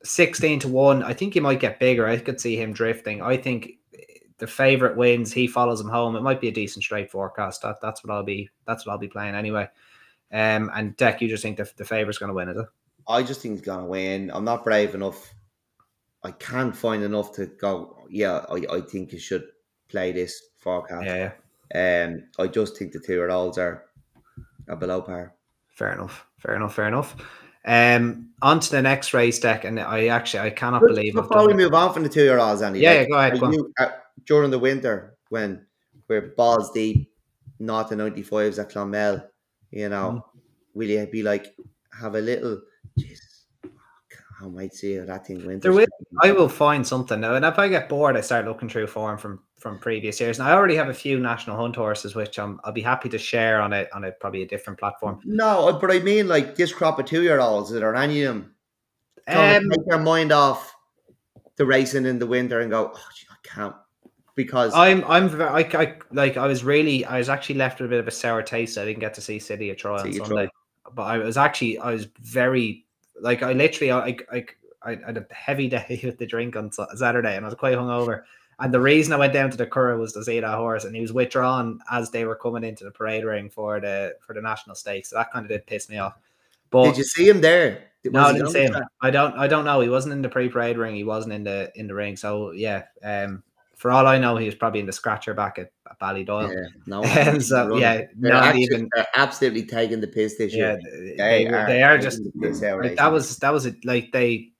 [0.04, 1.02] sixteen to one.
[1.02, 2.06] I think he might get bigger.
[2.06, 3.22] I could see him drifting.
[3.22, 3.72] I think
[4.38, 5.32] the favorite wins.
[5.32, 6.16] He follows him home.
[6.16, 7.62] It might be a decent straight forecast.
[7.62, 8.48] That that's what I'll be.
[8.66, 9.68] That's what I'll be playing anyway.
[10.32, 12.66] Um, and Dec, you just think the the favorite's going to win, is it?
[13.08, 14.30] I just think he's going to win.
[14.32, 15.34] I'm not brave enough.
[16.22, 18.06] I can't find enough to go.
[18.10, 19.44] Yeah, I, I think you should
[19.88, 21.06] play this forecast.
[21.06, 21.32] Yeah,
[21.74, 22.04] yeah.
[22.04, 23.86] Um, I just think the two year olds are,
[24.68, 25.34] are below par.
[25.68, 26.26] Fair enough.
[26.38, 26.74] Fair enough.
[26.74, 27.16] Fair enough.
[27.64, 31.46] Um, on to the next race Dec, and I actually I cannot just believe before
[31.46, 32.80] we move on from the two year olds, Andy.
[32.80, 33.40] Yeah, like, yeah, go ahead.
[33.40, 33.88] Go you, uh,
[34.24, 35.66] during the winter when
[36.08, 37.12] we're balls deep,
[37.58, 39.22] not the ninety fives at Clonmel,
[39.70, 40.40] you know, mm.
[40.74, 41.54] will you be like
[41.98, 42.60] have a little?
[42.98, 43.46] Geez,
[44.42, 45.62] I might see how that thing went.
[45.62, 45.86] There will,
[46.22, 49.18] I will find something now, and if I get bored, I start looking through form
[49.18, 50.38] from from previous years.
[50.38, 53.18] And I already have a few national hunt horses, which I'm I'll be happy to
[53.18, 55.20] share on it on a probably a different platform.
[55.24, 58.34] No, but I mean like this crop of two year olds that are any of
[58.34, 58.54] them
[59.28, 60.74] um, take their mind off
[61.56, 63.74] the racing in the winter and go, oh, gee, I can't
[64.44, 67.90] because I'm I'm I, I like I was really I was actually left with a
[67.90, 68.78] bit of a sour taste.
[68.78, 70.48] I didn't get to see City of Troy on Sunday,
[70.94, 72.84] but I was actually I was very
[73.20, 74.46] like I literally I I
[74.82, 78.22] I had a heavy day with the drink on Saturday and I was quite hungover.
[78.60, 80.94] And the reason I went down to the Curragh was to see that horse, and
[80.94, 84.42] he was withdrawn as they were coming into the parade ring for the for the
[84.42, 85.08] national stakes.
[85.08, 86.18] So that kind of did piss me off.
[86.68, 87.84] But did you see him there?
[88.04, 88.76] Was no, I didn't see him.
[89.00, 89.34] I don't.
[89.36, 89.80] I don't know.
[89.80, 90.94] He wasn't in the pre-parade ring.
[90.94, 92.16] He wasn't in the in the ring.
[92.16, 92.84] So yeah.
[93.02, 93.42] Um,
[93.80, 96.52] for all I know, he was probably in the scratcher back at, at Ballydoyle.
[96.52, 100.78] Yeah, no, and so yeah, they're not actually, even absolutely taking the piss this year.
[100.82, 103.82] Yeah, they, they are, they are just the like, that was that was it.
[103.86, 104.50] Like they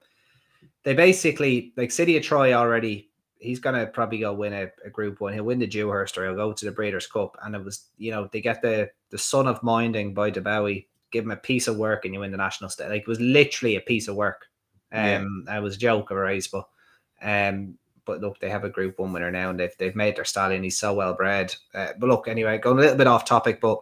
[0.84, 5.20] they basically like City of Troy already he's gonna probably go win a, a, group
[5.20, 5.34] one.
[5.34, 7.36] He'll win the Dewhurst or he'll go to the Breeders' Cup.
[7.42, 11.24] And it was, you know, they get the the son of minding by Dubawi, give
[11.24, 12.88] him a piece of work and you win the national state.
[12.88, 14.46] Like it was literally a piece of work.
[14.92, 15.58] Um yeah.
[15.58, 16.66] it was a joke of a race, but
[17.22, 17.76] um
[18.10, 20.64] but look, they have a group one winner now and they've they've made their stallion.
[20.64, 21.54] He's so well bred.
[21.72, 23.80] Uh, but look, anyway, going a little bit off topic, but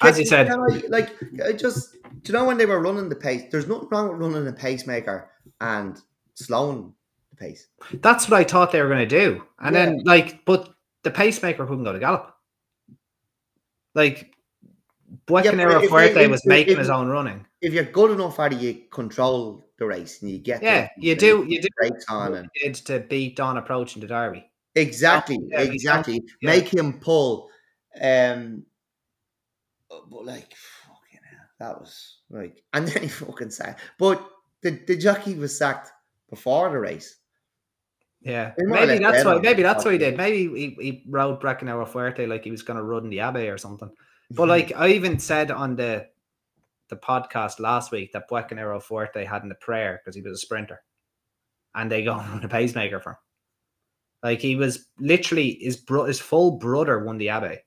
[0.00, 0.56] as you said, I,
[0.88, 1.14] like
[1.46, 3.42] I just do you know when they were running the pace?
[3.50, 6.00] There's nothing wrong with running a pacemaker and
[6.36, 6.94] slowing
[7.28, 7.66] the pace.
[8.00, 9.44] That's what I thought they were going to do.
[9.60, 9.84] And yeah.
[9.84, 12.34] then, like, but the pacemaker couldn't go to gallop.
[13.94, 14.32] Like,
[15.28, 17.44] Bucanero yeah, Fuerte was making if, his own running.
[17.60, 21.14] If you're good enough, how do you control the race and you get yeah, you
[21.14, 24.44] do you do race on and did to beat Dawn Approach in the Derby.
[24.74, 26.22] Exactly, yeah, exactly.
[26.40, 26.50] Yeah.
[26.50, 27.48] Make him pull.
[28.00, 28.64] Um,
[29.88, 33.80] but like, fucking hell, that was like, and then he fucking sacked.
[33.98, 34.24] But
[34.62, 35.90] the the jockey was sacked
[36.28, 37.16] before the race.
[38.20, 39.38] Yeah, maybe that's why.
[39.38, 40.16] Maybe that's what he did.
[40.16, 43.58] Maybe he, he rode Bucanero Fuerte like he was going to run the Abbey or
[43.58, 43.90] something.
[44.30, 46.06] But like I even said on the
[46.88, 50.82] the podcast last week that Bucanero Fuerte hadn't a prayer because he was a sprinter,
[51.74, 53.16] and they go on a pacemaker for him.
[54.22, 57.58] Like he was literally his bro- his full brother won the Abbey.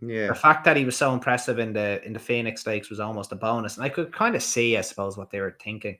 [0.00, 0.28] Yeah.
[0.28, 3.32] The fact that he was so impressive in the in the Phoenix Stakes was almost
[3.32, 5.98] a bonus, and I could kind of see, I suppose, what they were thinking.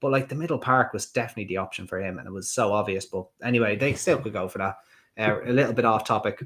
[0.00, 2.72] But like the middle park was definitely the option for him, and it was so
[2.72, 3.06] obvious.
[3.06, 4.76] But anyway, they still could go for that.
[5.18, 6.42] Uh, a little bit off topic.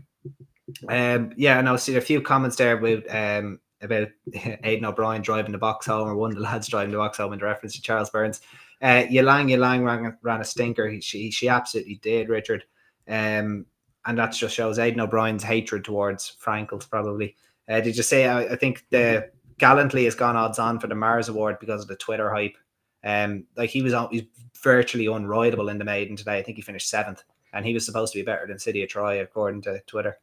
[0.89, 5.53] Um, yeah, and I see a few comments there about um about Aidan O'Brien driving
[5.53, 7.83] the box home, or one of the lads driving the box home in reference to
[7.83, 8.41] Charles Byrnes.
[8.83, 10.89] Uh, Ylang Ylang ran, ran a stinker.
[10.89, 12.65] He, she she absolutely did, Richard.
[13.09, 13.67] Um,
[14.07, 16.89] and that just shows Aidan O'Brien's hatred towards Frankels.
[16.89, 17.37] Probably.
[17.69, 18.27] Uh, did you say?
[18.27, 21.89] I, I think the Gallantly has gone odds on for the Mars Award because of
[21.89, 22.57] the Twitter hype.
[23.05, 24.25] Um, like he was on, he's
[24.63, 26.39] virtually unrideable in the maiden today.
[26.39, 28.89] I think he finished seventh, and he was supposed to be better than City of
[28.89, 30.19] Troy according to Twitter.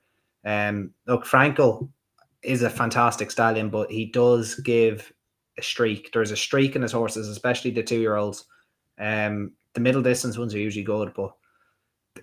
[0.47, 1.89] Um, look, Frankel
[2.41, 5.12] is a fantastic stallion, but he does give
[5.57, 6.12] a streak.
[6.12, 8.45] There's a streak in his horses, especially the two year olds.
[8.99, 11.33] Um, the middle distance ones are usually good, but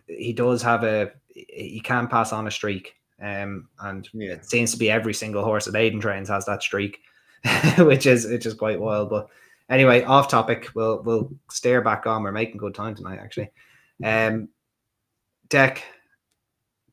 [0.09, 2.95] he does have a he can pass on a streak.
[3.23, 4.33] Um, and yeah.
[4.33, 6.99] it seems to be every single horse that Aidan trains has that streak,
[7.79, 9.11] which is which is quite wild.
[9.11, 9.29] But
[9.71, 10.69] Anyway, off topic.
[10.75, 12.23] We'll we'll stare back on.
[12.23, 13.51] We're making good time tonight, actually.
[14.03, 14.49] Um,
[15.49, 15.79] Dec.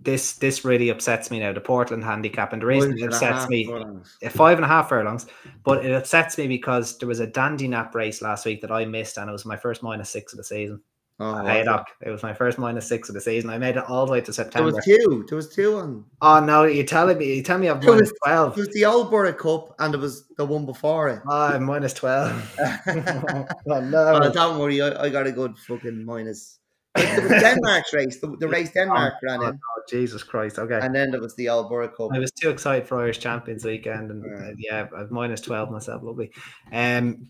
[0.01, 1.53] This this really upsets me now.
[1.53, 4.17] The Portland handicap, and the reason it upsets me furlongs.
[4.29, 5.27] five and a half furlongs,
[5.63, 8.85] but it upsets me because there was a dandy nap race last week that I
[8.85, 10.81] missed, and it was my first minus six of the season.
[11.23, 13.51] Oh, hey, doc, it was my first minus six of the season.
[13.51, 14.71] I made it all the way to September.
[14.71, 15.25] There was two.
[15.29, 16.03] There was two on.
[16.19, 18.57] Oh no, you're telling me you tell me I've There minus was- twelve.
[18.57, 21.21] It was the old Borough Cup, and it was the one before it.
[21.27, 22.31] Oh, I'm minus twelve.
[22.57, 24.31] oh no.
[24.33, 26.57] don't worry, I, I got a good fucking minus.
[26.95, 30.59] There was Denmark's race, the, the race Denmark ran in, Oh, Jesus Christ.
[30.59, 30.79] Okay.
[30.81, 32.11] and then there was the old Borough Cup.
[32.13, 34.47] I was too excited for Irish Champions Weekend, and Yeah.
[34.47, 36.03] uh, yeah, I've minus twelve myself.
[36.03, 36.31] Lovely.
[36.71, 37.27] Um,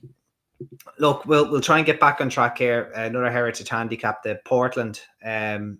[0.97, 2.91] look, we'll we'll try and get back on track here.
[2.95, 4.99] Another heritage handicap, the Portland.
[5.23, 5.79] Um,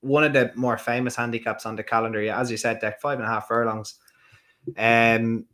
[0.00, 2.20] one of the more famous handicaps on the calendar.
[2.22, 3.98] Yeah, as you said, Dec five and a half furlongs.
[4.76, 5.46] Um,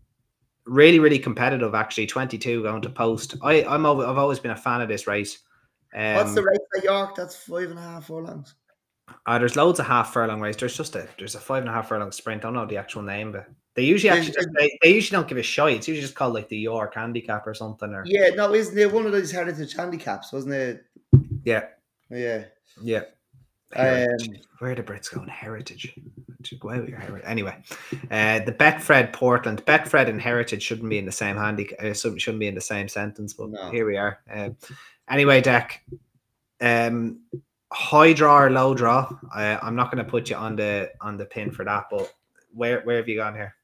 [0.66, 1.74] really, really competitive.
[1.74, 3.34] Actually, twenty two going to post.
[3.42, 5.38] I I'm al- I've always been a fan of this race.
[5.94, 7.14] Um, What's the race at York?
[7.16, 8.54] That's five and a half furlongs.
[9.26, 10.60] uh, there's loads of half furlong races.
[10.60, 12.42] There's just a there's a five and a half furlong sprint.
[12.42, 15.28] I don't know the actual name, but they usually actually just, they, they usually don't
[15.28, 15.76] give a shite.
[15.76, 17.92] It's usually just called like the York handicap or something.
[17.92, 20.84] Or Yeah, no, isn't it one of those heritage handicaps, wasn't it?
[21.44, 21.64] yeah,
[22.10, 22.44] Yeah.
[22.82, 23.02] yeah.
[23.74, 24.06] Um,
[24.58, 25.28] Where are the Brits going?
[25.28, 25.94] Heritage.
[26.54, 27.24] Out with your heritage.
[27.26, 27.56] Anyway,
[28.10, 31.74] uh, the Betfred Portland, Betfred and Heritage shouldn't be in the same handy.
[31.78, 33.70] Uh, shouldn't shouldn't be in the same sentence, but No.
[33.70, 34.18] here we are.
[34.30, 34.56] Um,
[35.12, 35.78] anyway, Dec.
[36.60, 37.20] Um,
[37.72, 39.10] high draw or low draw?
[39.34, 42.12] I, I'm not going to put you on the on the pin for that, but
[42.52, 43.54] where where have you gone here?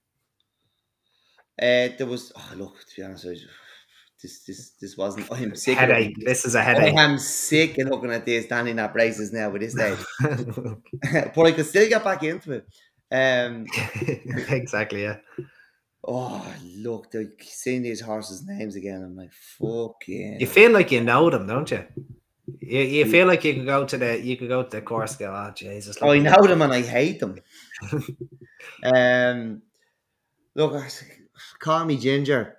[1.60, 3.48] Uh, there was oh look, to be honest with you,
[4.22, 6.16] this this this wasn't I'm sick Headache.
[6.24, 6.96] This is a headache.
[6.96, 9.98] I am sick of looking at this standing up races now with this stage.
[10.20, 12.66] but I could still get back into it.
[13.10, 13.66] Um
[14.50, 15.02] exactly.
[15.02, 15.16] Yeah.
[16.08, 19.02] Oh look, they're seeing these horses' names again.
[19.02, 21.84] I'm like, fucking You feel like you know them, don't you?
[22.60, 25.16] You, you feel like you could go to the you could go to the course.
[25.16, 26.00] Go, oh Jesus!
[26.00, 27.38] look I know them and I hate them.
[28.82, 29.62] um,
[30.54, 30.82] look,
[31.58, 32.56] call me Ginger.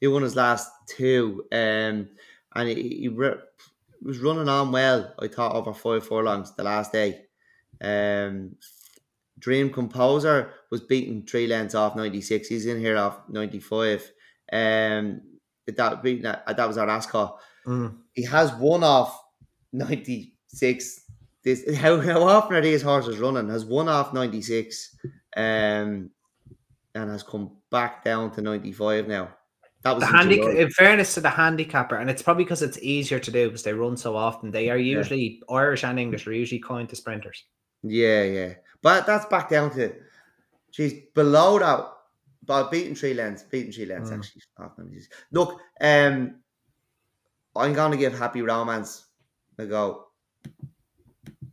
[0.00, 2.08] He won his last two, um,
[2.54, 3.36] and he, he re-
[4.02, 5.14] was running on well.
[5.18, 7.26] I thought over five furlongs the last day.
[7.80, 8.56] Um,
[9.42, 12.48] Dream Composer was beaten three lengths off ninety six.
[12.48, 14.08] He's in here off ninety five.
[14.52, 15.20] Um,
[15.66, 17.96] that beating that, that was our last call Mm.
[18.14, 19.16] he has one off
[19.72, 21.00] 96
[21.44, 24.96] this how, how often are these horses running has one off 96
[25.36, 26.10] um
[26.94, 29.28] and has come back down to 95 now
[29.84, 32.78] that was The in handy, in fairness to the handicapper, and it's probably because it's
[32.82, 34.52] easier to do because they run so often.
[34.52, 34.98] They are Yeah.
[34.98, 37.44] usually Irish and English are usually coined to sprinters.
[37.82, 39.94] yeah yeah but that's back down to
[40.70, 41.86] she's below that
[42.44, 44.18] but beating three lengths beating three lengths Mm.
[44.18, 46.36] actually look um
[47.54, 49.06] I'm gonna give Happy Romance
[49.58, 50.06] a go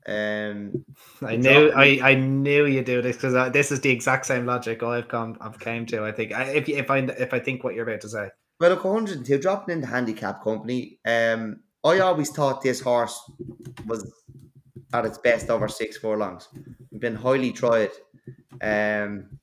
[0.08, 0.86] um
[1.22, 1.72] I knew.
[1.76, 5.38] I, I knew you do this because this is the exact same logic I've come
[5.39, 6.04] I've came to.
[6.04, 8.30] I think I, if if I if I think what you're about to say.
[8.60, 11.00] Well, look, 102, dropping in the handicap company.
[11.06, 13.22] Um, I always thought this horse
[13.86, 14.12] was
[14.93, 16.47] at its best over six furlongs.
[16.97, 17.91] Been highly tried.
[18.62, 19.39] Um,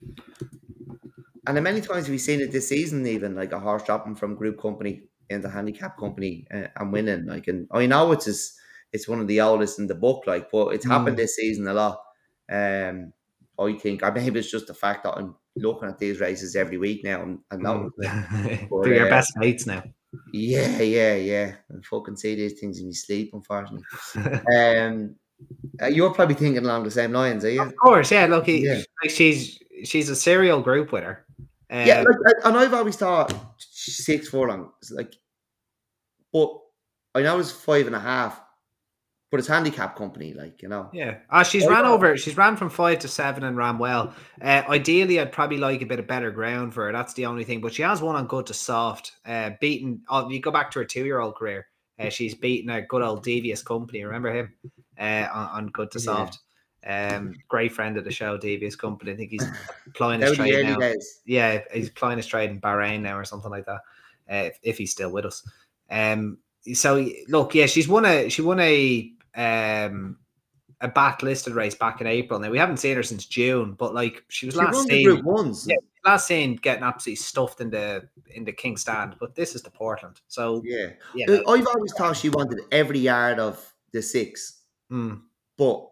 [1.46, 4.34] and the many times we've seen it this season, even like a horse dropping from
[4.34, 7.26] group company into handicap company uh, and winning.
[7.26, 8.56] Like, and I know it's just,
[8.92, 11.20] it's one of the oldest in the book, like, but it's happened Mm.
[11.20, 11.98] this season a lot.
[12.50, 13.12] Um,
[13.58, 16.78] I think, or maybe it's just the fact that I'm looking at these races every
[16.78, 18.68] week now and I know Mm.
[18.70, 19.82] But, They're your uh, best mates now.
[20.32, 21.54] yeah, yeah, yeah.
[21.70, 23.84] I fucking see these things in your sleep, unfortunately.
[24.56, 25.16] Um,
[25.82, 27.62] uh, you're probably thinking along the same lines, are you?
[27.62, 28.26] of course, yeah.
[28.26, 28.80] Look, he, Yeah.
[29.02, 31.24] like she's she's a serial group winner.
[31.70, 34.70] Um, Yeah, like, and I've always thought six furlong.
[34.90, 35.14] Like,
[36.32, 36.50] but
[37.14, 38.40] I know it's five and a half,
[39.30, 40.88] but it's handicap company, like you know.
[40.92, 41.18] Yeah.
[41.30, 41.90] Ah, she's Oh, ran yeah.
[41.90, 42.16] over.
[42.16, 44.14] She's ran from five to seven and ran well.
[44.40, 46.92] Uh, ideally, I'd probably like a bit of better ground for her.
[46.92, 47.60] That's the only thing.
[47.60, 49.12] But she has one on good to soft.
[49.26, 50.02] Uh, beaten.
[50.08, 51.66] Oh, you go back to her two-year-old career.
[51.98, 54.04] Uh, she's beaten a good old devious company.
[54.04, 54.52] Remember him?
[54.98, 56.04] Uh, on, on good to Yeah.
[56.04, 56.38] soft.
[56.86, 59.12] Um, great friend of the show, devious company.
[59.12, 59.44] I think he's
[59.94, 60.76] plying his trade now.
[60.78, 61.20] days.
[61.24, 63.80] Yeah, he's plying his trade in Bahrain now or something like that.
[64.30, 65.42] Uh, if, if he's still with us.
[65.90, 66.38] Um.
[66.74, 70.18] So look, yeah, she's won a she won a um
[70.80, 72.38] a bat listed race back in April.
[72.38, 75.22] Now we haven't seen her since June, but like she was She last seen.
[75.66, 75.76] Yeah.
[76.04, 79.16] last seen getting absolutely stuffed in the in the King's Stand.
[79.18, 80.90] But this is the Portland, so Yeah.
[81.14, 84.55] yeah, I've always thought she wanted every yard of the six,
[84.90, 85.20] mm,
[85.56, 85.88] but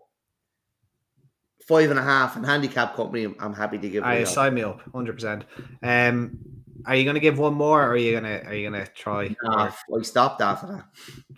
[1.66, 4.04] five and a half and handicap company, I'm- I'm happy to give.
[4.04, 5.44] I sign me up, hundred percent.
[5.82, 6.38] Um,
[6.86, 9.34] are you gonna give one more, or are you gonna are you gonna try?
[9.42, 10.84] Nah, I stopped after that.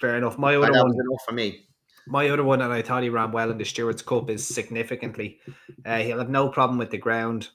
[0.00, 0.38] Fair enough.
[0.38, 1.68] My other that one, enough for me.
[2.08, 5.40] my other one, and I thought he ran well in the Stewards Cup, is significantly.
[5.84, 7.48] Uh, he'll have no problem with the ground.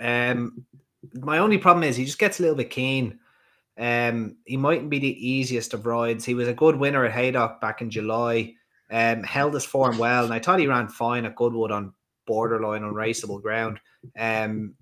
[0.00, 0.64] Um,
[1.14, 3.18] my only problem is he just gets a little bit keen.
[3.78, 6.24] Um, he mightn't be the easiest of rides.
[6.24, 8.54] He was a good winner at Haydock back in July.
[8.90, 11.94] Um, held his form well, and I thought he ran fine at Goodwood on
[12.26, 13.80] borderline unraceable ground.
[14.18, 14.74] Um,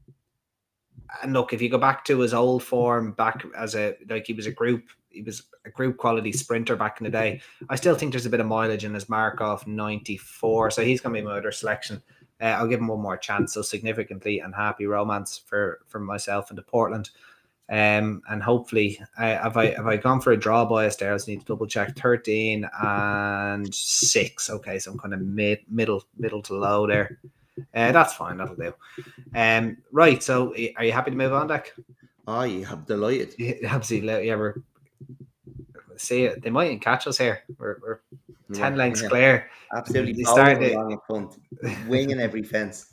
[1.22, 4.32] and look, if you go back to his old form, back as a like he
[4.32, 7.40] was a group, he was a group quality sprinter back in the day.
[7.68, 11.00] I still think there's a bit of mileage in his mark of 94, so he's
[11.00, 12.02] going to be my other selection.
[12.40, 13.54] Uh, I'll give him one more chance.
[13.54, 17.10] So significantly and happy romance for for myself and the Portland.
[17.72, 21.10] Um, and hopefully, uh, have I have I gone for a draw bias there?
[21.10, 21.96] I just need to double check.
[21.96, 24.50] Thirteen and six.
[24.50, 27.18] Okay, so I'm kind of mid middle middle to low there.
[27.74, 28.36] Uh, that's fine.
[28.36, 28.74] That'll do.
[29.34, 30.22] Um, right.
[30.22, 31.68] So, are you happy to move on, Dec?
[32.26, 33.34] Oh, you have delighted.
[33.64, 34.26] Absolutely.
[34.26, 34.56] Yeah, we're
[35.96, 36.42] see it.
[36.42, 37.42] They mightn't catch us here.
[37.58, 38.00] We're, we're
[38.52, 39.08] ten yeah, lengths yeah.
[39.08, 39.50] clear.
[39.74, 40.12] Absolutely.
[40.12, 40.76] We started
[41.88, 42.92] winging every fence.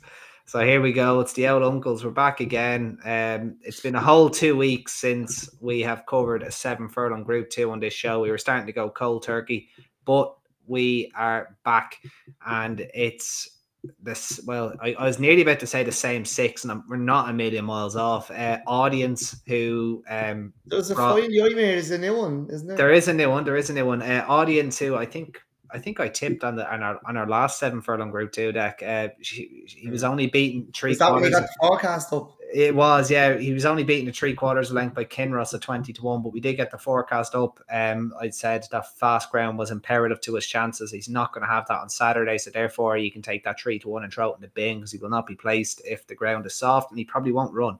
[0.50, 1.20] So here we go.
[1.20, 2.04] It's the old uncles.
[2.04, 2.98] We're back again.
[3.04, 7.50] Um, it's been a whole two weeks since we have covered a seven furlong group
[7.50, 8.20] two on this show.
[8.20, 9.68] We were starting to go cold turkey,
[10.04, 10.34] but
[10.66, 11.98] we are back,
[12.44, 13.60] and it's
[14.02, 14.40] this.
[14.44, 17.30] Well, I, I was nearly about to say the same six, and I'm, we're not
[17.30, 18.28] a million miles off.
[18.32, 22.76] Uh, audience who um, there's a brought, There's a new one, isn't there?
[22.76, 23.44] There is a new one.
[23.44, 24.02] There is a new one.
[24.02, 25.40] Uh, audience who I think
[25.72, 28.52] I think I tipped on the on our on our last seven furlong group two
[28.52, 28.82] Dec.
[28.82, 30.92] Uh, she, he was only beaten three.
[30.92, 31.30] Is that quarters.
[31.30, 32.36] when got the forecast up?
[32.52, 33.38] It was, yeah.
[33.38, 36.32] He was only beaten the three quarters length by Kinross at twenty to one, but
[36.32, 37.60] we did get the forecast up.
[37.70, 40.90] Um, I said that fast ground was imperative to his chances.
[40.90, 43.78] He's not going to have that on Saturday, so therefore you can take that three
[43.78, 46.06] to one and throw it in the bin because he will not be placed if
[46.08, 47.78] the ground is soft, and he probably won't run.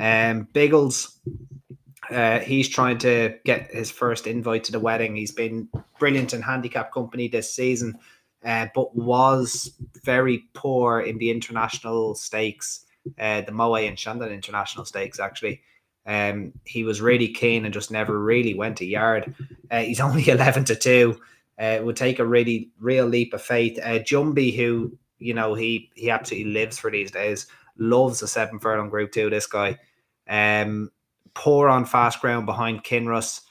[0.00, 1.18] Um, Biggles
[2.10, 5.16] uh, he's trying to get his first invite to the wedding.
[5.16, 7.98] He's been brilliant in handicap company this season,
[8.44, 9.72] uh, but was
[10.04, 12.84] very poor in the international stakes,
[13.18, 15.60] uh, the Moët and Chandon international stakes, actually.
[16.06, 19.34] Um, he was really keen and just never really went a yard.
[19.70, 21.20] Uh, he's only 11 to 2.
[21.60, 23.78] Uh, it would take a really real leap of faith.
[23.82, 27.46] Uh, who, you know, he, he absolutely lives for these days,
[27.78, 29.78] loves a seven furlong group two, this guy.
[30.28, 30.90] Um,
[31.34, 33.42] poor on fast ground behind Kinross.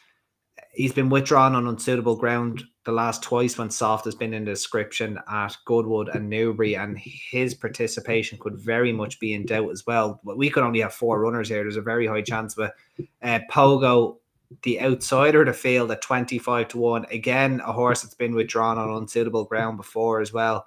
[0.72, 4.52] He's been withdrawn on unsuitable ground the last twice when soft has been in the
[4.52, 9.86] description at Goodwood and Newbury, and his participation could very much be in doubt as
[9.88, 10.20] well.
[10.24, 11.64] But we could only have four runners here.
[11.64, 12.74] There's a very high chance, but
[13.22, 14.18] uh, Pogo,
[14.64, 18.78] the outsider of the field at 25 to 1, again, a horse that's been withdrawn
[18.78, 20.66] on unsuitable ground before as well.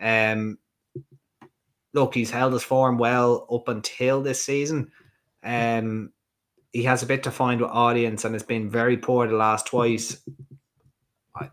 [0.00, 0.58] Um,
[1.92, 4.90] look, he's held his form well up until this season.
[5.44, 6.12] Um,
[6.72, 9.66] he has a bit to find with audience and has been very poor the last
[9.66, 10.22] twice.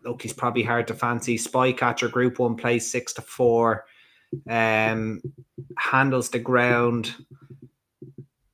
[0.03, 1.38] Look, he's probably hard to fancy.
[1.38, 3.86] Spycatcher, Group One, plays six to four.
[4.47, 5.22] Um,
[5.78, 7.15] handles the ground.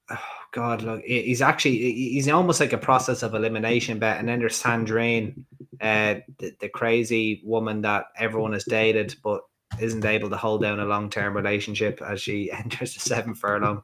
[0.10, 0.18] Oh
[0.54, 4.20] God, look, he's actually he's almost like a process of elimination bet.
[4.20, 5.44] And then there's Sandrine,
[5.82, 9.42] uh, the, the crazy woman that everyone has dated, but
[9.80, 13.82] isn't able to hold down a long term relationship as she enters the seven furlong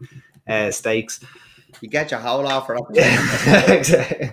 [0.47, 1.19] uh, stakes.
[1.80, 2.86] You get your whole offer up.
[2.93, 4.32] exactly.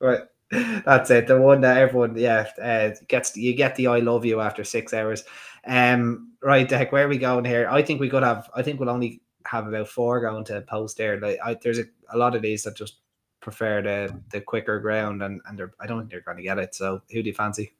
[0.00, 0.22] Right.
[0.50, 1.28] That's it.
[1.28, 3.36] The one that everyone, yeah, uh, gets.
[3.36, 5.22] You get the "I love you" after six hours.
[5.64, 6.90] Um, right, Dec.
[6.90, 7.68] Where are we going here?
[7.70, 8.50] I think we could have.
[8.54, 11.20] I think we'll only have about four going to post there.
[11.20, 12.96] Like, I, there's a, a lot of these that just
[13.40, 15.72] prefer the the quicker ground, and and they're.
[15.78, 16.74] I don't think they're going to get it.
[16.74, 17.74] So, who do you fancy?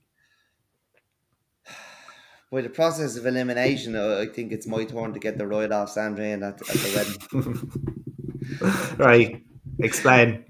[2.53, 5.95] With the process of elimination, I think it's my turn to get the ride off
[5.95, 7.91] Sandrine at, at the wedding.
[8.97, 9.43] right.
[9.79, 10.45] Explain.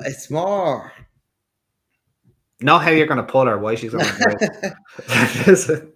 [0.00, 0.92] It's more.
[2.60, 3.58] Not how you're going to pull her.
[3.58, 4.76] Why she's going to.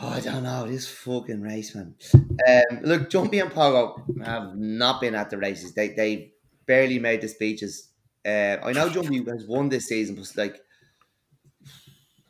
[0.00, 0.66] oh, I don't know.
[0.66, 1.94] This fucking race, man.
[2.14, 5.74] Um, look, Jumby and Pogo have not been at the races.
[5.74, 6.32] They they
[6.66, 7.90] barely made the speeches.
[8.26, 10.60] Uh, I know Jumby has won this season, but like,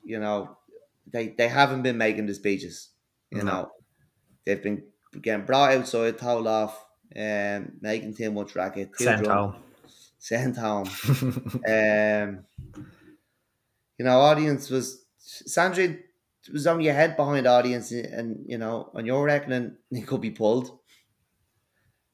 [0.03, 0.59] you know,
[1.13, 2.91] they they haven't been making the speeches.
[3.31, 3.45] You no.
[3.45, 3.71] know,
[4.45, 4.83] they've been
[5.23, 6.85] getting brought outside, told off,
[7.17, 8.97] um, making too much racket.
[8.97, 9.63] Too Sent drunk, home.
[10.19, 10.89] Sent home.
[11.69, 12.45] um,
[13.99, 15.97] you know, audience was Sandra
[16.53, 20.31] was on your head behind audience, and you know, on your reckoning, he could be
[20.31, 20.79] pulled.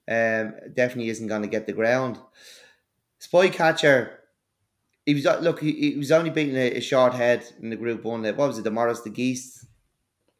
[0.08, 2.18] Um, definitely isn't going to get the ground.
[3.20, 4.10] Spycatcher,
[5.04, 5.60] he was look.
[5.60, 8.22] He, he was only beating a, a, short head in the group one.
[8.22, 8.64] What was it?
[8.64, 9.66] The Maurice de Gheest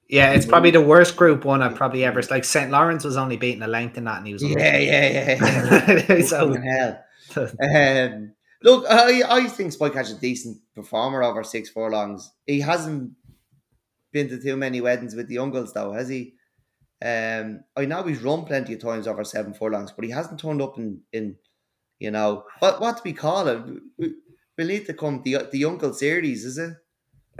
[0.08, 2.22] yeah, it's probably the worst group one I've probably ever.
[2.22, 2.70] Like St.
[2.70, 4.42] Lawrence was only beating a length in that, and he was.
[4.42, 6.20] Yeah, yeah, yeah.
[6.26, 7.02] so hell.
[7.60, 8.32] um,
[8.62, 12.32] Look, I, I think Spycatch is a decent performer over six furlongs.
[12.46, 13.12] He hasn't
[14.12, 16.34] been to too many weddings with the uncles, though, has he?
[17.04, 20.62] Um, I know he's run plenty of times over seven furlongs, but he hasn't turned
[20.62, 21.36] up in, in
[21.98, 23.62] you know, what what do we call it?
[23.98, 24.14] We,
[24.56, 26.74] we need to come the the uncle series, is it?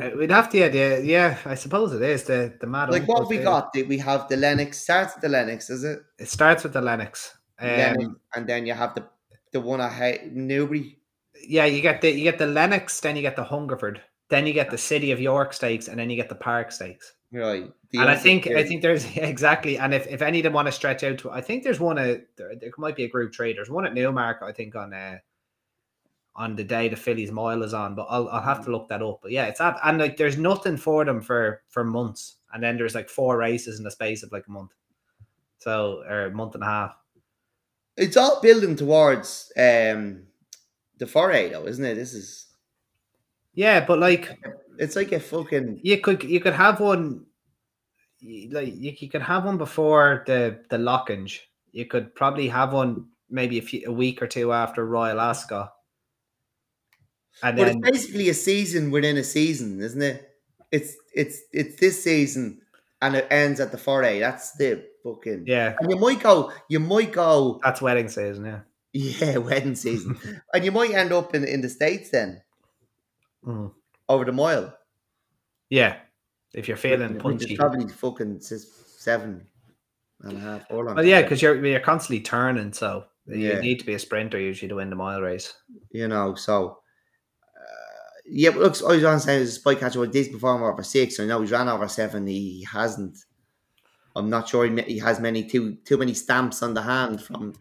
[0.00, 2.90] Uh, We'd have to, yeah, yeah, I suppose it is the the mad.
[2.90, 3.44] Like what we there.
[3.44, 3.74] got?
[3.74, 4.78] We have the Lennox?
[4.78, 6.00] Starts with the Lennox, is it?
[6.18, 7.34] It starts with the Lennox.
[7.58, 9.06] Um, Lennox, and then you have the
[9.52, 10.98] the one I hate Newbury.
[11.46, 14.52] yeah, you get the you get the Lennox, then you get the Hungerford, then you
[14.52, 17.14] get the City of York stakes, and then you get the Park stakes.
[17.32, 17.70] Right.
[17.90, 20.66] the and I think I think there's exactly, and if, if any of them want
[20.66, 23.32] to stretch out to, I think there's one at there, there might be a group
[23.32, 23.56] trade.
[23.56, 25.18] There's one at Newmarket, I think on uh,
[26.36, 29.02] on the day the Fillies mile is on, but I'll I'll have to look that
[29.02, 29.20] up.
[29.22, 32.76] But yeah, it's at, and like there's nothing for them for for months, and then
[32.76, 34.72] there's like four races in the space of like a month,
[35.58, 36.96] so or a month and a half.
[37.96, 40.24] it's all building towards um
[40.98, 41.94] the Forêt though, isn't it?
[41.94, 42.46] This is
[43.54, 44.38] Yeah, but like
[44.78, 47.24] it's like a fucking you could you could have one
[48.50, 51.40] like you, you could have one before the the Lockinge.
[51.72, 55.72] You could probably have one maybe a few a week or two after Royal Ascot.
[57.42, 60.30] And but then it's basically a season within a season, isn't it?
[60.72, 62.60] It's it's it's this season
[63.02, 64.20] and it ends at the Forêt.
[64.20, 68.60] That's the fucking yeah, and you might go you might go that's wedding season, yeah.
[68.92, 70.18] yeah, wedding season.
[70.54, 72.42] and you might end up in, in the States then
[73.46, 73.72] Mm.
[74.08, 74.76] over the mile.
[75.70, 75.98] Yeah.
[76.52, 77.56] If you're feeling punchy.
[77.56, 79.46] probably fucking seven
[80.22, 80.96] and a half furlongs.
[80.96, 84.68] Well yeah, because you're you're constantly turning, so you need to be a sprinter usually
[84.68, 85.52] to win the mile race.
[85.90, 86.78] you know, so
[88.28, 91.20] yeah, but look, I was on saying is Spycatcher a decent performer over six.
[91.20, 92.26] I know he's ran over seven.
[92.26, 93.18] He hasn't.
[94.14, 97.54] I'm not sure he, he has many too too many stamps on the hand from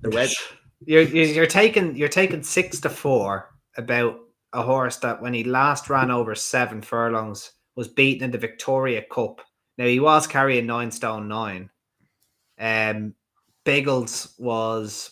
[0.00, 0.34] the.
[0.86, 4.20] You're you're you're taking you're taking six to four about
[4.52, 9.02] a horse that when he last ran over seven furlongs was beaten in the Victoria
[9.02, 9.40] Cup.
[9.76, 11.68] Now he was carrying nine stone nine.
[12.60, 13.14] Um,
[13.64, 15.10] Biggles was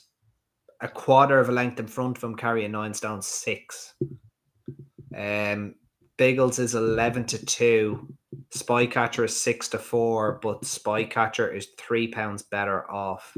[0.80, 3.94] a quarter of a length in front of him, carrying nine stone six.
[5.16, 5.74] Um,
[6.16, 8.14] Biggles is eleven to two.
[8.50, 13.36] Spycatcher is six to four, but Spycatcher is three pounds better off.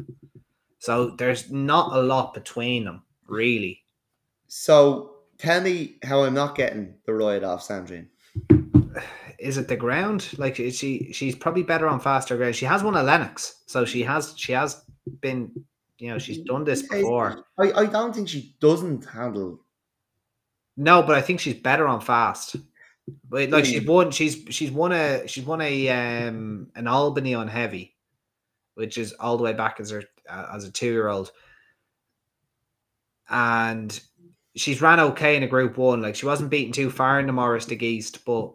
[0.79, 3.83] So there's not a lot between them, really.
[4.47, 8.07] So tell me how I'm not getting the ride off Sandrine.
[9.39, 10.29] Is it the ground?
[10.37, 12.57] Like is she she's probably better on faster ground.
[12.57, 14.83] She has won a Lennox, so she has she has
[15.21, 15.53] been
[15.99, 17.45] you know she's done this before.
[17.59, 19.61] I, I don't think she doesn't handle.
[20.81, 22.55] No, but I think she's better on fast.
[23.29, 23.87] But like she's Mm.
[23.87, 27.97] won, she's she's won a she's won a um an Albany on heavy,
[28.75, 31.33] which is all the way back as her uh, as a two year old,
[33.29, 33.99] and
[34.57, 36.01] she's ran okay in a Group One.
[36.03, 38.53] Like she wasn't beaten too far in the Maurice de Gheest, but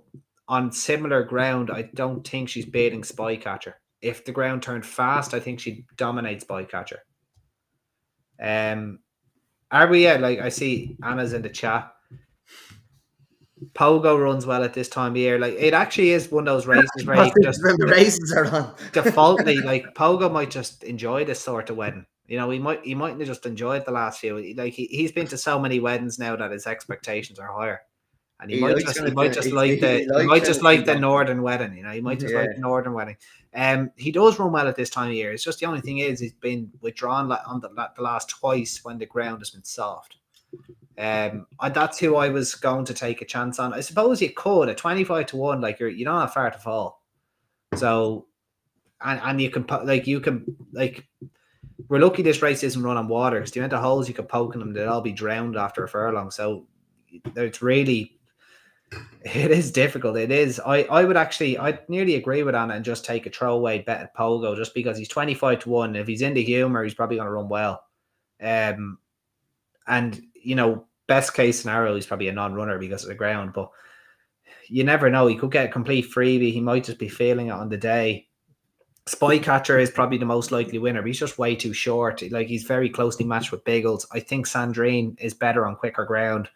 [0.47, 3.74] on similar ground, I don't think she's beating Spycatcher.
[4.01, 6.99] If the ground turned fast, I think she'd dominate Spycatcher.
[8.39, 8.99] Um,
[9.71, 10.03] are we?
[10.03, 11.89] Yeah, like I see Anna's in the chat.
[13.74, 15.39] Pogo runs well at this time of year.
[15.39, 18.45] Like it actually is one of those races where you just when the races are
[18.47, 18.76] on.
[18.91, 22.05] defaultly like Pogo might just enjoy this sort of wedding.
[22.28, 24.53] You know, he might he mightn't have just enjoyed the last few.
[24.55, 27.82] Like he, he's been to so many weddings now that his expectations are higher.
[28.39, 30.86] And he, He might just he might just like he the he might just like
[30.86, 31.91] the- the northern wedding, you know.
[31.91, 33.18] He might just like the northern wedding.
[33.53, 35.32] Um he does run well at this time of year.
[35.32, 38.80] It's just the only thing is he's been withdrawn like on the, the last twice
[38.84, 40.18] when the ground has been soft.
[40.98, 43.74] Um, that's who I was going to take a chance on.
[43.74, 46.52] I suppose you could at twenty five to one, like you're you don't have far
[46.52, 47.04] to fall.
[47.76, 48.28] So,
[49.04, 51.08] and and you can like you can like
[51.88, 54.30] we're lucky this race isn't run on water because the amount of holes you could
[54.30, 56.30] poke in them, they'd all be drowned after a furlong.
[56.30, 56.68] So
[57.36, 58.20] it's really
[59.24, 60.18] it is difficult.
[60.18, 60.60] It is.
[60.64, 64.02] I I would actually I nearly agree with Anna and just take a throwaway bet
[64.02, 65.96] at Pogo just because he's twenty five to one.
[65.96, 67.84] If he's in the humour, he's probably going to run well.
[68.41, 69.00] Um,
[69.88, 73.54] and you know, best case scenario, he's probably a non-runner because of the ground.
[73.54, 73.70] But
[74.68, 75.28] you never know.
[75.28, 76.54] He could get a complete freebie.
[76.54, 78.28] He might just be feeling it on the day.
[79.06, 82.24] Spycatcher is probably the most likely winner, he's just way too short.
[82.32, 84.08] Like he's very closely matched with Biggles.
[84.14, 86.50] I think Sandrine is better on quicker ground.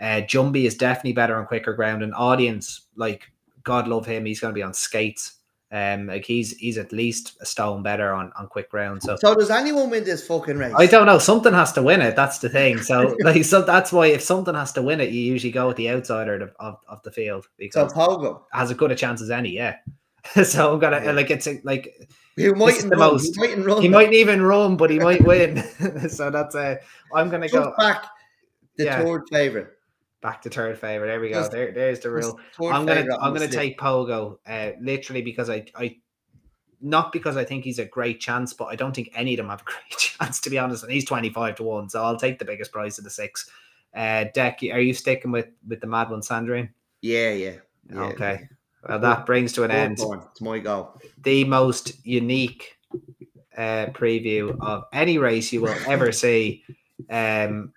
[0.00, 2.02] Uh, Jumby is definitely better on quicker ground.
[2.02, 3.30] And audience, like
[3.62, 5.34] God love him, he's going to be on skates.
[5.72, 9.02] Um, like he's he's at least a stone better on on quick ground.
[9.02, 10.74] So So does anyone win this fucking race?
[10.76, 11.18] I don't know.
[11.18, 12.14] Something has to win it.
[12.14, 12.76] That's the thing.
[12.76, 15.78] So, like, so that's why if something has to win it, you usually go with
[15.78, 19.22] the outsider of, of, of the field So because Pogo, has as good a chance
[19.22, 19.48] as any.
[19.50, 19.76] Yeah.
[20.44, 21.12] so I'm gonna Yeah.
[21.12, 21.88] like it's a, like
[22.36, 23.82] is mightn't the run, most- he mightn't run.
[23.82, 25.62] he mightn't even run, but he might win.
[26.10, 26.76] so that's uh,
[27.14, 27.74] I'm gonna Just go.
[27.78, 28.04] back
[28.76, 29.02] the yeah.
[29.02, 29.68] third favorite.
[30.22, 31.08] Back to third favorite.
[31.08, 31.34] There we go.
[31.40, 32.38] Just- There, there's the real.
[32.60, 35.96] I'm gonna I'm gonna take Pogo, uh, literally because I I
[36.80, 39.48] not because I think he's a great chance, but I don't think any of them
[39.48, 40.82] have a great chance to be honest.
[40.84, 43.48] And he's 25 to 1, so I'll take the biggest prize of the six.
[43.94, 46.70] Uh Dec, are you sticking with with the mad one Sandrine?
[47.02, 47.56] Yeah, yeah.
[47.92, 48.00] yeah.
[48.04, 48.48] Okay.
[48.88, 50.22] Well that brings to an end one.
[50.30, 51.00] It's my goal.
[51.22, 52.78] the most unique
[53.56, 56.64] uh preview of any race you will ever see.
[57.10, 57.72] Um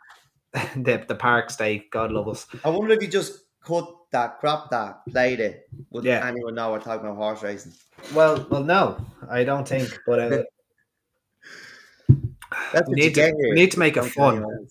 [0.75, 2.47] the the park stake, God love us.
[2.63, 5.67] I wonder if you just cut that, crap that, played it.
[5.91, 6.25] Would Yeah.
[6.25, 7.73] anyone know we're talking about horse racing?
[8.13, 8.97] Well, well, no,
[9.29, 9.89] I don't think.
[10.05, 10.43] But uh,
[12.73, 14.35] That's we need to we need to make it fun.
[14.35, 14.67] anyone.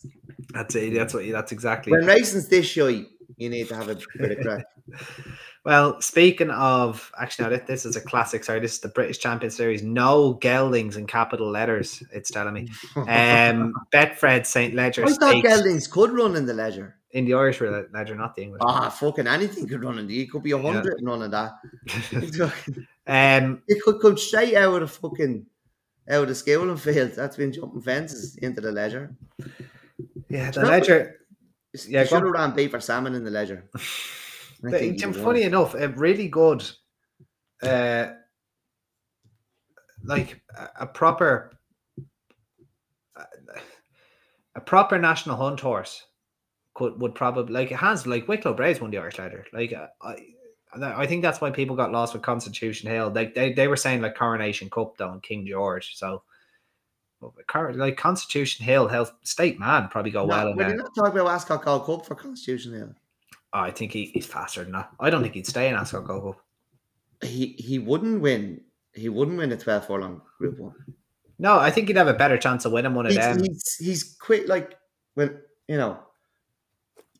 [0.52, 0.94] That's it.
[0.94, 1.28] That's what.
[1.30, 1.92] That's exactly.
[1.92, 3.06] When racing's this shite,
[3.36, 4.64] you need to have a bit of crack.
[5.64, 8.44] Well, speaking of, actually, no, this, this is a classic.
[8.44, 9.82] Sorry, this is the British Champion Series.
[9.82, 12.02] No geldings in capital letters.
[12.12, 12.68] It's telling me.
[12.96, 16.96] Um, Betfred St Leger I thought Stakes geldings could run in the Leger.
[17.12, 18.60] in the Irish Leger, not the English.
[18.62, 20.22] Ah, fucking anything could run in the.
[20.22, 21.52] It could be a hundred and none of that.
[23.06, 25.46] um, it could come straight out of the fucking
[26.10, 27.12] out of the schooling field.
[27.12, 29.14] That's been jumping fences into the Leger.
[30.28, 31.20] yeah, the Leger.
[31.72, 33.64] Yeah, Yeah, should have ran beef or salmon in the Leger.
[34.72, 36.64] But, think Tim, funny enough, a really good,
[37.62, 38.08] uh,
[40.02, 41.52] like a, a proper,
[44.54, 46.04] a proper national hunt horse
[46.74, 49.44] could would probably like it has like Wicklow Braves won the Irish Leger.
[49.52, 50.16] Like I,
[50.82, 53.12] I think that's why people got lost with Constitution Hill.
[53.14, 55.94] Like they, they were saying like Coronation Cup though and King George.
[55.96, 56.22] So.
[57.20, 60.66] but with Cor- Like Constitution Hill, Health State Man probably go No, well in well,
[60.66, 60.74] there.
[60.74, 62.94] you're not talking about Ascot Gold Cup for Constitution Hill.
[63.54, 64.90] Oh, I think he, he's faster than that.
[64.98, 66.44] I don't think he'd stay in Ascot Gold Cup.
[67.22, 68.60] He he wouldn't win.
[68.92, 70.74] He wouldn't win a 12 furlong Group One.
[71.38, 73.42] No, I think he'd have a better chance of winning one of He's, them.
[73.42, 74.48] he's he's quick.
[74.48, 74.76] Like
[75.14, 75.38] when
[75.68, 76.00] you know,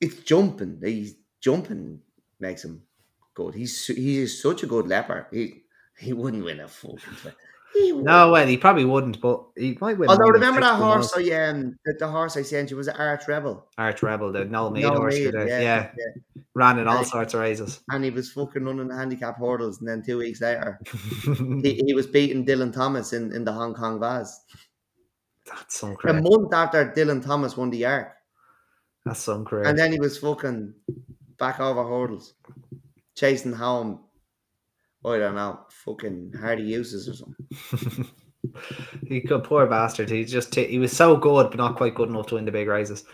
[0.01, 0.80] it's jumping.
[0.85, 2.01] He's jumping
[2.41, 2.82] makes him
[3.35, 3.55] good.
[3.55, 5.26] He's he is such a good leopard.
[5.30, 5.62] He
[5.99, 6.99] he wouldn't win a fucking.
[7.75, 7.97] 12.
[7.97, 10.09] He No, well, he probably wouldn't, but he might win.
[10.09, 11.12] Although remember that horse.
[11.16, 13.66] I um the, the horse I sent you was an Arch Rebel.
[13.79, 15.89] Arch Rebel, the Noel Meade No, horse, yeah, yeah, yeah.
[16.55, 17.81] ran in all sorts of races.
[17.91, 20.81] and he was fucking running the handicap hurdles, and then two weeks later,
[21.62, 24.41] he, he was beating Dylan Thomas in, in the Hong Kong Vase.
[25.47, 28.12] That's some A month after Dylan Thomas won the Arc,
[29.05, 30.75] That's some and then he was fucking
[31.39, 32.35] back over hurdles,
[33.14, 34.01] chasing home.
[35.05, 38.09] I don't know, fucking Hardy Eustace or something.
[39.09, 40.11] he could, poor bastard.
[40.11, 42.68] He just he was so good, but not quite good enough to win the big
[42.68, 43.05] races.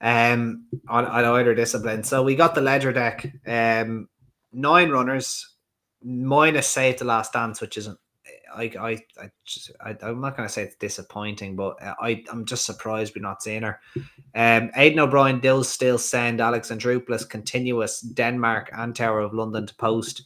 [0.00, 2.04] Um, on, on either discipline.
[2.04, 3.32] So we got the Leger Dec.
[3.46, 4.08] Um,
[4.52, 5.56] nine runners,
[6.02, 7.98] minus save the last dance, which isn't.
[8.54, 8.90] I I
[9.20, 12.64] I, just, I I'm not going to say it's disappointing, but uh, I I'm just
[12.64, 13.80] surprised we're not seeing her.
[14.34, 20.22] Um, Aidan O'Brien, Dills still send Alexandroupolis, continuous Denmark and Tower of London to post.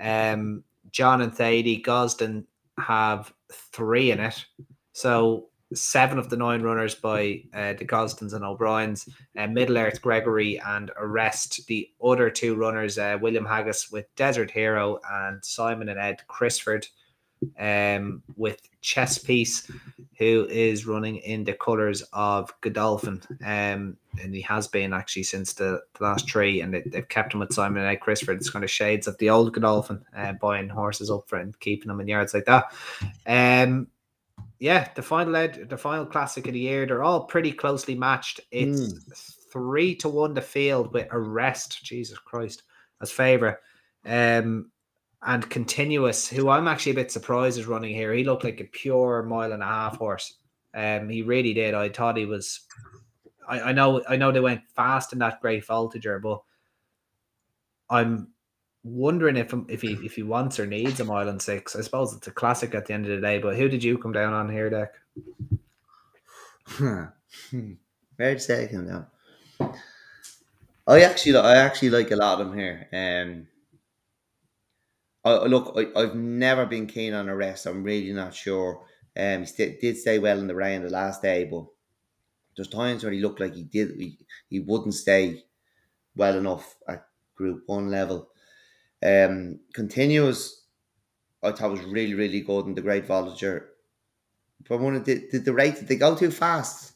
[0.00, 2.44] Um, John and Thady, Gosden
[2.78, 4.44] have three in it.
[4.92, 10.00] So seven of the nine runners by uh, the Gosdens and O'Briens, uh, Middle Earth,
[10.00, 11.66] Gregory, and Arrest.
[11.66, 16.86] The other two runners, uh, William Haggas with Desert Hero and Simon and Ed Crisford
[17.58, 19.70] um, with Chess Piece,
[20.18, 23.22] who is running in the colours of Godolphin.
[23.44, 27.34] Um, and he has been actually since the, the last three, and they, they've kept
[27.34, 28.38] him with Simon and Ed Crisford.
[28.38, 31.88] It's kind of shades of the old Godolphin, uh, buying horses up for and keeping
[31.88, 32.72] them in yards like that.
[33.26, 33.88] Um,
[34.58, 38.40] yeah, the final ed, the final classic of the year, they're all pretty closely matched.
[38.50, 38.94] It's
[39.52, 42.62] three to one the field with arrest, Jesus Christ,
[43.02, 43.56] as favourite.
[44.04, 44.70] Um,
[45.24, 48.12] and continuous, who I'm actually a bit surprised is running here.
[48.12, 50.34] He looked like a pure mile and a half horse.
[50.74, 51.74] Um, he really did.
[51.74, 52.60] I thought he was.
[53.48, 56.42] I, I know, I know they went fast in that Great Voltigeur, but
[57.88, 58.32] I'm
[58.82, 61.74] wondering if if he if he wants or needs a mile and six.
[61.74, 63.38] I suppose it's a classic at the end of the day.
[63.38, 64.88] But who did you come down on here, Dec?
[66.78, 67.16] where
[68.18, 69.06] Very second now.
[70.88, 72.88] I actually, I actually like a lot of them here.
[72.92, 73.48] Um,
[75.26, 77.66] I I- look, I, I've never been keen on arrest.
[77.66, 78.82] I'm really not sure.
[79.18, 81.66] Um, he st- did stay well in the rain the last day, but
[82.56, 83.92] there's times when he looked like he did.
[83.98, 84.18] He,
[84.50, 85.44] he wouldn't stay
[86.16, 87.06] well enough at
[87.36, 88.28] Group One level.
[89.04, 90.64] Um, continuous.
[91.42, 93.66] I thought was really, really good in the Great Voltigeur.
[94.68, 96.94] But one of the, did the rate did they go too fast?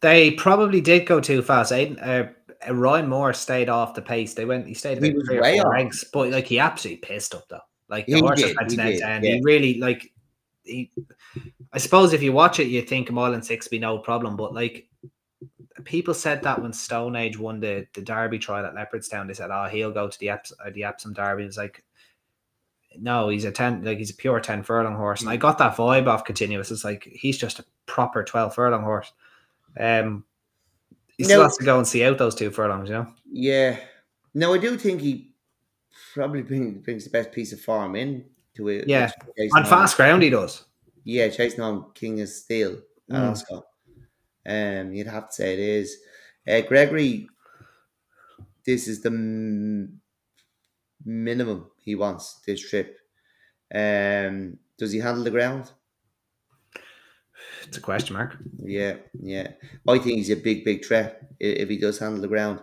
[0.00, 1.72] They probably did go too fast.
[1.72, 2.30] Aidan, uh,
[2.68, 4.34] Ryan Moore stayed off the pace.
[4.34, 4.66] They went.
[4.66, 7.48] He stayed He about was three or four ranks, but like he absolutely pissed up
[7.48, 7.60] though.
[7.88, 9.24] Like the He horse did, he did, end.
[9.24, 9.34] yeah.
[9.34, 10.12] He really like.
[10.64, 10.90] He,
[11.72, 14.36] I suppose if you watch it, you think a mile and six be no problem,
[14.36, 14.88] but like
[15.84, 19.50] people said that when Stone Age won the, the Derby trial at Leopardstown, they said,
[19.50, 21.82] "Oh, he'll go to the Eps- uh, the Epsom Derby." It's like,
[22.98, 25.76] no, he's a ten, like he's a pure ten furlong horse, and I got that
[25.76, 26.70] vibe off continuous.
[26.70, 29.12] It's like he's just a proper twelve furlong horse.
[29.78, 30.24] Um,
[31.20, 31.44] he still No.
[31.44, 33.06] has to go and see out those two furlongs, you know.
[33.30, 33.78] Yeah.
[34.32, 35.34] No, I do think he
[36.14, 38.88] probably brings the best piece of form in to it.
[38.88, 39.10] Yeah.
[39.54, 40.64] On fast ground, he does.
[41.04, 43.16] Yeah, chasing on King of Steel Mm.
[43.32, 43.66] Ascot.
[44.46, 45.96] Um, you'd have to say it is.
[46.48, 47.28] Uh, Gregory,
[48.64, 50.00] this is the m-
[51.04, 52.96] minimum he wants this trip.
[53.74, 55.70] Um, does he handle the ground?
[57.66, 58.36] It's a question mark.
[58.58, 59.48] Yeah, yeah.
[59.88, 62.60] I think he's a big, big threat if he does handle the ground.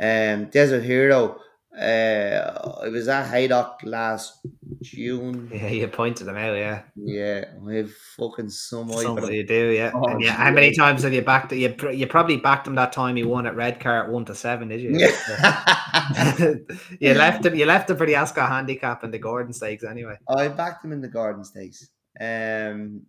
[0.00, 1.40] Um, Desert Hero.
[1.76, 4.40] Uh, it was at Haydock last
[4.82, 5.48] June.
[5.54, 6.56] Yeah, you pointed them out.
[6.56, 9.68] Yeah, Yeah, We have fucking some for somebody you do.
[9.68, 10.32] Yeah, Oh, and yeah.
[10.32, 11.52] How many times have you backed?
[11.52, 14.80] You you probably backed him that time he won at Redcar one to seven, did
[14.80, 14.98] you?
[14.98, 16.54] Yeah.
[17.00, 17.54] you left him.
[17.54, 20.16] You left him for the Ascot handicap and the Gordon Stakes anyway.
[20.28, 21.88] I backed him in the Gordon Stakes.
[22.20, 23.02] Um,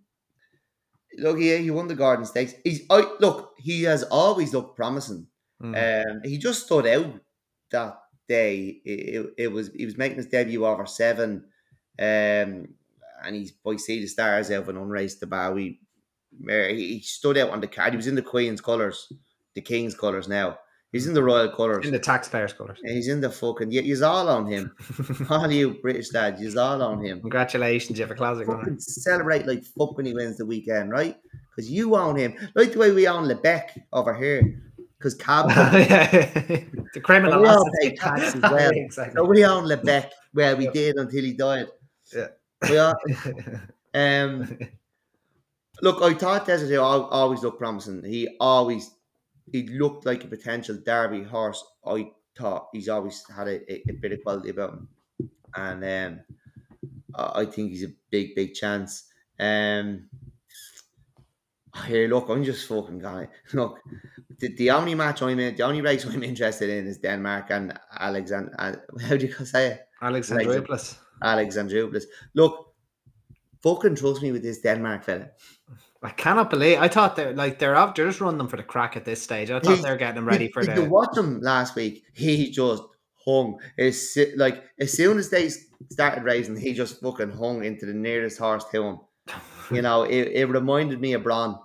[1.20, 2.54] look, yeah, he won the Gordon Stakes.
[2.64, 5.28] He's, I look, he has always looked promising.
[5.62, 6.06] Mm.
[6.06, 7.14] Um, he just stood out
[7.72, 8.82] that day.
[8.86, 11.46] It, it, it was he was making his debut over seven,
[12.00, 12.68] um,
[13.24, 15.78] and he's by sea the stars out of an unraced Dubawi.
[16.48, 17.94] He, he stood out on the card.
[17.94, 19.12] He was in the Queen's colours,
[19.56, 20.28] the King's colours.
[20.28, 20.58] Now
[20.92, 21.86] he's in the Royal colours.
[21.86, 22.80] in the taxpayers' colours.
[22.84, 23.72] he's in the fucking.
[23.72, 24.76] Yeah, he's all on him.
[25.30, 27.22] all you British lads, he's all on him.
[27.22, 28.48] Congratulations, you have a classic.
[28.48, 31.16] Fucking celebrate like fuck when he wins the weekend, right?
[31.56, 34.62] Because you own him, like the way we own Lebec over here.
[34.98, 38.70] Because cab, the criminal We all pay tax as well.
[38.74, 39.14] exactly.
[39.16, 40.72] so we own Lebec, where we Yeah.
[40.72, 41.68] did until he died.
[42.14, 42.28] Yeah.
[42.70, 42.96] We all,
[43.94, 44.58] um,
[45.82, 48.04] look, I thought Desert always looked promising.
[48.04, 48.92] He always
[49.52, 51.64] he looked like a potential Derby horse.
[51.86, 54.88] I thought he's always had a, a, a bit of quality about him,
[55.56, 56.20] and um,
[57.16, 59.06] I think he's a big, big chance.
[59.40, 60.10] Um,
[61.86, 63.28] here, look, I'm just fucking going.
[63.54, 63.80] Look,
[64.40, 67.80] the, the only match I'm in, the only race I'm interested in is Denmark and
[67.98, 68.84] Alexander.
[69.02, 69.88] How do you say it?
[70.02, 70.98] Alexandropoulos.
[71.24, 72.04] Alexandroupolis.
[72.34, 72.74] Look,
[73.62, 75.30] fucking trust me with this Denmark fella.
[76.02, 76.80] I cannot believe.
[76.80, 77.74] I thought they're like they're.
[77.96, 79.52] They're just running them for the crack at this stage.
[79.52, 80.90] I thought He- they're getting them ready for Did you the.
[80.90, 82.04] watch him last week?
[82.14, 82.84] He just
[83.26, 83.60] hung.
[83.78, 85.50] As, si- like as soon as they
[85.92, 89.00] started raising, he just fucking hung into the nearest horse to him.
[89.72, 91.60] You know, it, it reminded me of Braun.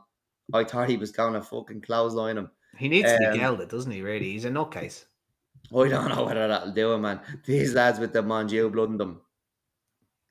[0.53, 2.51] I thought he was going to fucking clothesline him.
[2.77, 4.03] He needs to um, be gelded, doesn't he?
[4.03, 5.05] Really, he's a nutcase.
[5.75, 7.21] I don't know whether that'll do it, man.
[7.47, 9.21] These lads with the Montjeu blood in them.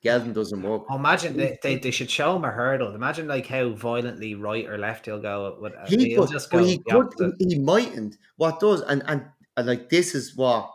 [0.04, 0.84] Gelding doesn't work.
[0.90, 2.94] Oh, imagine they, they, they should show him a hurdle.
[2.94, 5.56] Imagine like how violently right or left he'll go.
[5.58, 6.62] With, He could, just go.
[6.62, 7.34] he could, opposite.
[7.38, 8.18] he mightn't.
[8.36, 9.24] What does and, and
[9.56, 10.70] and like this is what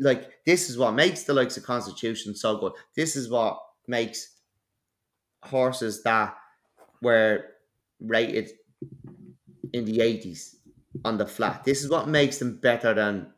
[0.00, 2.72] like this is what makes the likes of Constitution so good.
[2.94, 4.36] This is what makes
[5.42, 6.36] horses that
[7.00, 7.44] were
[8.00, 8.50] rated
[9.72, 10.56] in the eighties
[11.06, 11.64] on the flat.
[11.64, 13.32] This is what makes them better than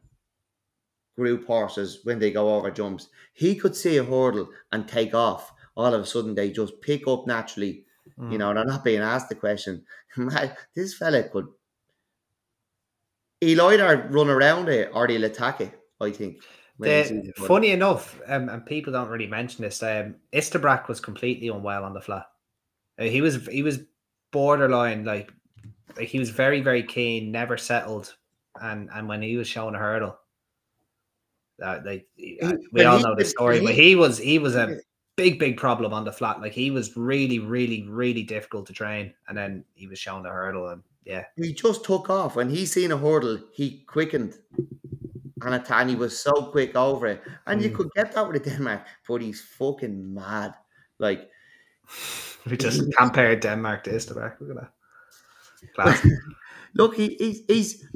[1.20, 3.08] group horses when they go over jumps.
[3.34, 5.52] He could see a hurdle and take off.
[5.76, 7.74] All of a sudden, they just pick up naturally.
[8.18, 8.38] You Mm.
[8.38, 9.84] know, they're not being asked the question.
[10.74, 11.46] This fella could.
[13.40, 15.72] He'll either run around it or he'll attack it.
[16.00, 16.42] I think.
[16.78, 19.82] when he sees The, funny enough, um, and people don't really mention this.
[19.82, 22.26] Um, Istabraq was completely unwell on the flat.
[22.98, 23.80] Uh, he was he was
[24.32, 25.30] borderline like,
[25.96, 28.14] like he was very very keen, never settled,
[28.60, 30.18] and and when he was showing a hurdle,
[31.62, 34.78] uh, like he- uh, we all know the story, but he- was he was a
[35.16, 36.40] big big problem on the flat.
[36.40, 40.30] Like he was really really really difficult to train, and then he was showing the
[40.30, 43.38] hurdle, and yeah, He just took off when he seen a hurdle.
[43.52, 44.34] He quickened,
[45.42, 47.22] and he was so quick over it.
[47.46, 47.74] And you Mm.
[47.74, 50.54] could get that with a Denmark, but he's fucking mad.
[50.98, 51.30] Like
[52.46, 54.40] we just compared Denmark to Istabraq.
[54.40, 54.72] Look at that.
[55.74, 56.06] Class.
[56.74, 57.88] Look, he, he's he's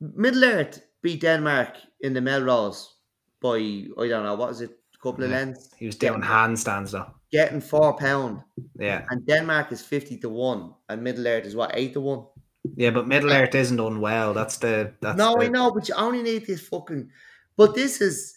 [0.00, 2.80] Middle Earth beat Denmark in the Melrose
[3.40, 3.58] by
[4.02, 5.36] I don't know what is it, a couple of Yeah.
[5.38, 7.10] lengths, He was doing handstands though.
[7.30, 8.40] getting four pound,
[8.80, 9.04] Yeah.
[9.10, 12.22] and Denmark is fifty to one, and Middle Earth is what eight to one.
[12.76, 14.34] Yeah, but Middle Earth isn't unwell.
[14.34, 17.10] That's the that's no, the, I know, but you only need this fucking.
[17.56, 18.34] But this is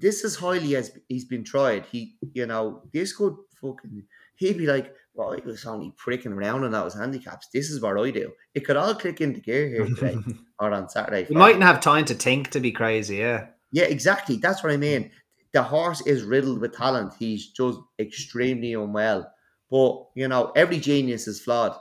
[0.00, 1.84] this is highly as he's been tried.
[1.92, 2.00] He,
[2.34, 4.02] you know, this could fucking.
[4.36, 7.48] He'd be like, well, I was only pricking around on those handicaps.
[7.52, 8.32] This is what I do.
[8.54, 10.16] It could all click into gear here today
[10.58, 11.26] or on Saturday.
[11.30, 13.46] you mightn't have time to think to be crazy, yeah.
[13.72, 14.36] Yeah, exactly.
[14.36, 15.04] That's what I mean.
[15.04, 15.10] Mm.
[15.52, 17.14] The horse is riddled with talent.
[17.18, 19.30] He's just extremely unwell.
[19.70, 21.76] But you know, every genius is flawed,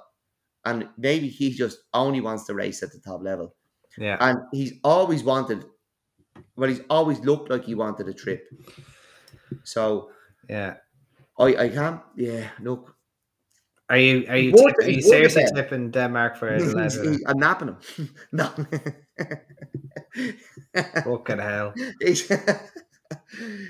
[0.63, 3.53] and maybe he just only wants to race at the top level.
[3.97, 4.17] Yeah.
[4.19, 5.65] And he's always wanted,
[6.55, 8.43] well, he's always looked like he wanted a trip.
[9.63, 10.09] So
[10.49, 10.75] Yeah.
[11.37, 12.94] I, I can't, yeah, look.
[13.89, 16.49] Are you are you, He's worth tip- it, are you it seriously tipping Denmark for
[16.57, 17.11] the He's- leather?
[17.11, 18.09] he- I'm napping him.
[18.31, 18.47] no.
[21.03, 21.73] Fucking hell.
[22.01, 22.31] he's,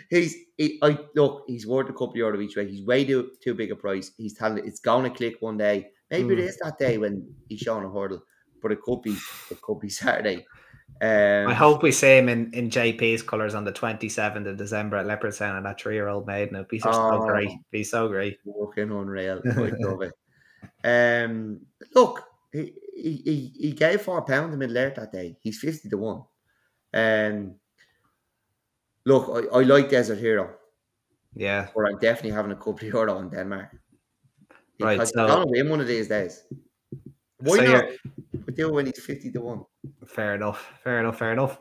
[0.09, 2.67] he's he, I look, he's worth a couple of euro each way.
[2.69, 4.11] He's way too, too big a price.
[4.17, 5.87] He's telling it, it's gonna click one day.
[6.11, 6.47] Maybe it Mm.
[6.47, 8.23] is that day when he's showing a hurdle,
[8.61, 9.17] but it could be
[9.51, 10.45] it could be Saturday.
[11.01, 14.95] Um, I hope we see him in, in JP's colours on the 27th of December
[14.97, 16.55] at Leopardstown and that three year old maiden.
[16.55, 17.25] It'd be so, so Oh.
[17.27, 17.49] great.
[17.71, 18.37] Be so great.
[18.45, 19.41] Fucking unreal.
[19.51, 20.13] I love it.
[20.85, 21.59] Um,
[21.93, 22.23] look,
[22.53, 25.35] he, he, he- gave four pounds to Middle Earth that day.
[25.41, 26.23] He's 50 to 1.
[26.93, 27.55] Um,
[29.05, 30.53] look, I, I like Desert Hero,
[31.35, 31.67] Yeah.
[31.75, 33.69] but I'm definitely having a couple of euro in Denmark.
[34.79, 36.43] Right, Because so- he's going to win one of these days.
[37.39, 37.83] Why So not?
[37.85, 37.97] you're-
[38.47, 39.65] We do it when he's 50 to 1.
[40.05, 40.73] Fair enough.
[40.83, 41.19] Fair enough.
[41.19, 41.59] Fair enough.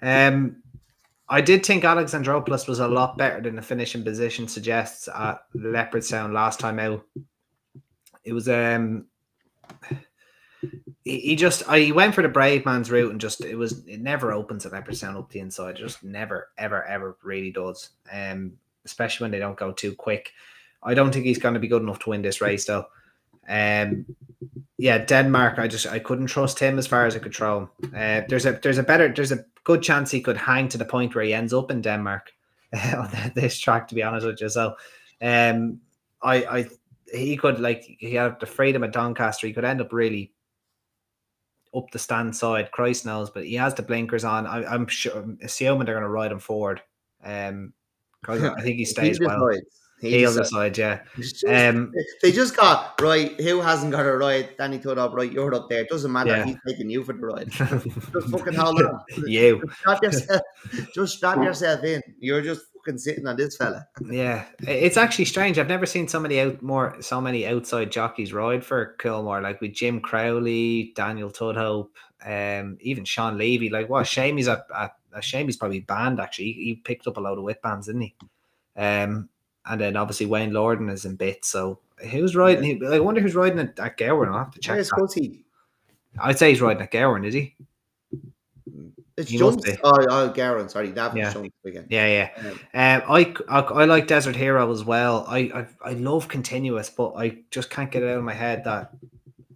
[0.00, 0.62] Um,
[1.28, 6.32] I did think Alexandropoulos was a lot better than the finishing position suggests at Leopardstown
[6.32, 7.06] last time out.
[8.24, 9.06] It was um
[11.04, 13.82] he, he just I, he went for the brave man's route and just it was
[13.86, 15.76] it never opens at Leopardstown up the inside.
[15.76, 17.90] It just never ever ever really does.
[18.12, 18.52] Um
[18.84, 20.32] especially when they don't go too quick.
[20.82, 22.86] I don't think he's going to be good enough to win this race though.
[23.48, 24.06] Um
[24.78, 25.58] yeah, Denmark.
[25.58, 27.70] I just I couldn't trust him as far as I could throw him.
[27.94, 30.84] Uh, there's a there's a better there's a good chance he could hang to the
[30.84, 32.32] point where he ends up in Denmark
[32.96, 33.86] on this track.
[33.88, 34.74] To be honest with you, so
[35.20, 35.80] um,
[36.22, 36.66] I I
[37.14, 39.46] he could like he had the freedom at Doncaster.
[39.46, 40.32] He could end up really
[41.74, 42.70] up the stand side.
[42.72, 44.46] Christ knows, but he has the blinkers on.
[44.46, 46.82] I, I'm sure I'm assuming they're going to ride him forward.
[47.22, 47.72] Um,
[48.26, 49.48] I think he stays He well.
[49.48, 49.81] decides.
[50.02, 50.50] He He'll decides.
[50.50, 51.00] decide, yeah.
[51.16, 51.92] Just- Um,
[52.22, 53.40] they just got right.
[53.40, 54.50] Who hasn't got a ride?
[54.58, 55.30] Danny Tudhope, right?
[55.32, 55.82] You're up there.
[55.82, 56.30] It doesn't matter.
[56.30, 56.44] Yeah.
[56.44, 57.50] He's taking you for the ride.
[57.52, 59.00] Just fucking hold on.
[59.28, 59.62] you.
[59.64, 60.42] Just strap yourself.
[60.94, 62.02] Just strap yourself in.
[62.18, 63.86] You're just fucking sitting on this fella.
[64.10, 65.56] Yeah, it's actually strange.
[65.58, 69.60] I've never seen so many out more so many outside jockeys ride for Coolmore, like
[69.60, 71.90] with Jim Crowley, Daniel Tudhope,
[72.26, 73.70] um, even Sean Levey.
[73.70, 76.18] Like, what a shame he's a, a, a shame he's probably banned.
[76.18, 78.14] Actually, he, he picked up a load of whip bands, didn't he?
[78.76, 79.28] Um,
[79.66, 81.48] and then obviously Wayne Lorden is in bits.
[81.48, 81.78] So
[82.10, 82.64] who's riding?
[82.64, 84.28] He, I wonder who's riding at, at Gowran.
[84.28, 84.74] I'll have to check.
[84.74, 84.88] Where's.
[84.88, 85.44] Scotty?
[86.18, 87.54] I'd say he's riding at Gowran, is he?
[89.16, 89.68] It's He jumps.
[89.84, 90.68] Oh, oh, Garen.
[90.68, 91.42] Sorry, that was Yeah.
[91.64, 91.86] again.
[91.90, 92.30] Yeah, yeah.
[92.38, 95.26] Um, Um, I, I I like Desert Hero as well.
[95.28, 98.64] I, I I love continuous, but I just can't get it out of my head
[98.64, 98.92] that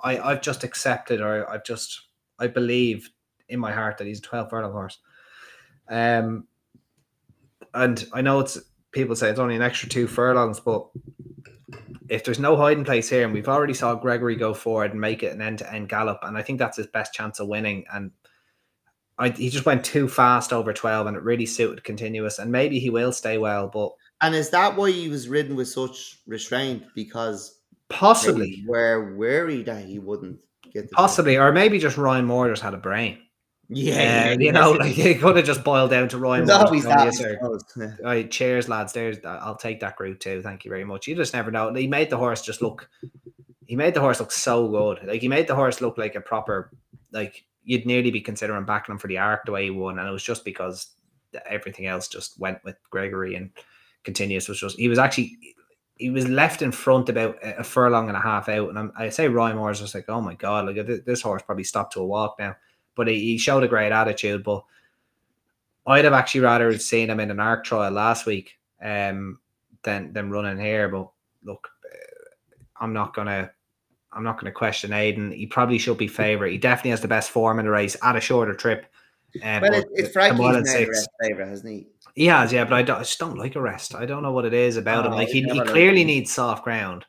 [0.01, 2.03] I I've just accepted or I've just
[2.39, 3.11] I believe
[3.49, 4.99] in my heart that he's a twelve furlong horse.
[5.89, 6.47] Um,
[7.73, 8.59] and I know it's
[8.97, 10.89] people say it's only an extra two furlongs, but
[12.09, 15.23] if there's no hiding place here, and we've already saw Gregory go forward and make
[15.23, 17.85] it an end to end gallop, and I think that's his best chance of winning.
[17.93, 18.11] And
[19.19, 22.79] I, he just went too fast over 12 and it really suited continuous and maybe
[22.79, 26.85] he will stay well but And is that why he was ridden with such restraint?
[26.95, 30.39] Because possibly we're worried that he wouldn't
[30.71, 33.19] get possibly or maybe just Ryan Moore just had a brain
[33.69, 36.85] Yeah, Uh, you know like it could have just boiled down to Ryan Moore always
[36.85, 37.05] going, that.
[37.07, 37.65] "Yes, I sir." suppose.
[37.77, 37.93] Yeah.
[38.03, 41.35] Right, cheers lads there's I'll take that route too thank you very much you just
[41.35, 42.89] never know he made the horse just look
[43.67, 46.21] he made the horse look so good like he made the horse look like a
[46.21, 46.71] proper
[47.13, 50.09] like you'd nearly be considering backing him for the arc the way he won and
[50.09, 50.89] it was just because
[51.47, 53.51] everything else just went with Gregory and
[54.05, 55.37] continuous was just he was actually
[55.97, 59.09] he was left in front about a furlong and a half out and I'm, I
[59.09, 62.01] say Ryan Moore's just like oh my god like th- this horse probably stopped to
[62.01, 62.55] a walk now
[62.97, 64.65] but he, he showed a great attitude but
[65.87, 69.39] I'd have actually rather seen him in an arc trial last week um
[69.85, 71.09] than than running here but
[71.45, 72.25] look uh,
[72.85, 73.51] I'm not gonna
[74.13, 75.31] I'm not going to question Aidan.
[75.31, 76.51] He probably should be favourite.
[76.53, 78.87] He definitely has the best form in the race at a shorter trip.
[79.43, 80.89] Um, Well, it, it's Frankie's mile made and a six.
[80.89, 81.87] rest favourite, hasn't he?
[82.15, 83.95] He has, yeah, but I, don't, I just don't like Arrest.
[83.95, 85.13] I don't know what it is about him.
[85.13, 86.07] Oh, Like he, he clearly him.
[86.07, 87.05] needs soft ground.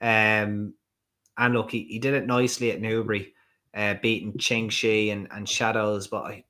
[0.00, 0.74] Um,
[1.36, 3.33] and look, he, he did it nicely at Newbury,
[3.74, 6.08] uh, beating Ching Shih and, and Shadows.
[6.08, 6.44] But I,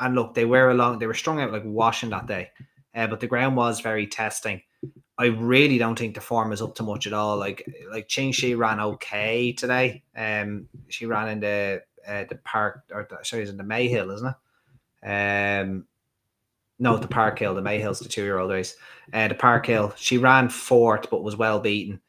[0.00, 0.98] and look, they were along.
[0.98, 2.50] They were strung out like washing that day.
[2.94, 4.62] Uh, but the ground was very testing.
[5.16, 7.36] I really don't think the form is up to much at all.
[7.36, 10.02] Like like Ching Shih ran okay today.
[10.16, 14.12] Um, she ran in the uh, the park or the, sorry, it's in the Mayhill,
[14.14, 14.36] isn't it?
[15.04, 15.86] Um,
[16.78, 17.54] no, the Park Hill.
[17.54, 18.76] The Mayhill's the two year old race.
[19.12, 19.92] Uh, the Park Hill.
[19.96, 22.00] She ran fourth, but was well beaten.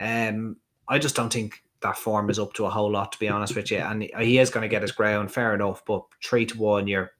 [0.00, 0.56] Um,
[0.88, 3.54] I just don't think that form is up to a whole lot, to be honest
[3.54, 3.78] with you.
[3.78, 5.84] And he is going to get his ground, fair enough.
[5.86, 7.12] But three to one, you're.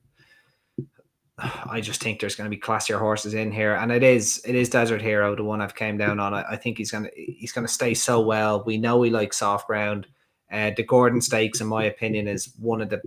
[1.39, 4.55] I just think there's going to be classier horses in here, and it is it
[4.55, 6.33] is Desert Hero, the one I've came down on.
[6.33, 8.63] I, I think he's gonna he's gonna stay so well.
[8.65, 10.07] We know he likes soft ground.
[10.51, 13.03] Uh, the Gordon Stakes, in my opinion, is one of the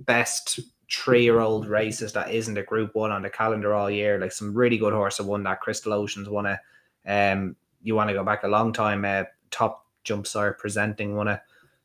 [0.00, 4.18] best three-year-old races that isn't a Group One on the calendar all year.
[4.18, 5.60] Like some really good horse have won that.
[5.60, 6.58] Crystal Oceans won it.
[7.06, 9.04] Um, you want to go back a long time.
[9.04, 11.40] Uh, top jump sire presenting won it.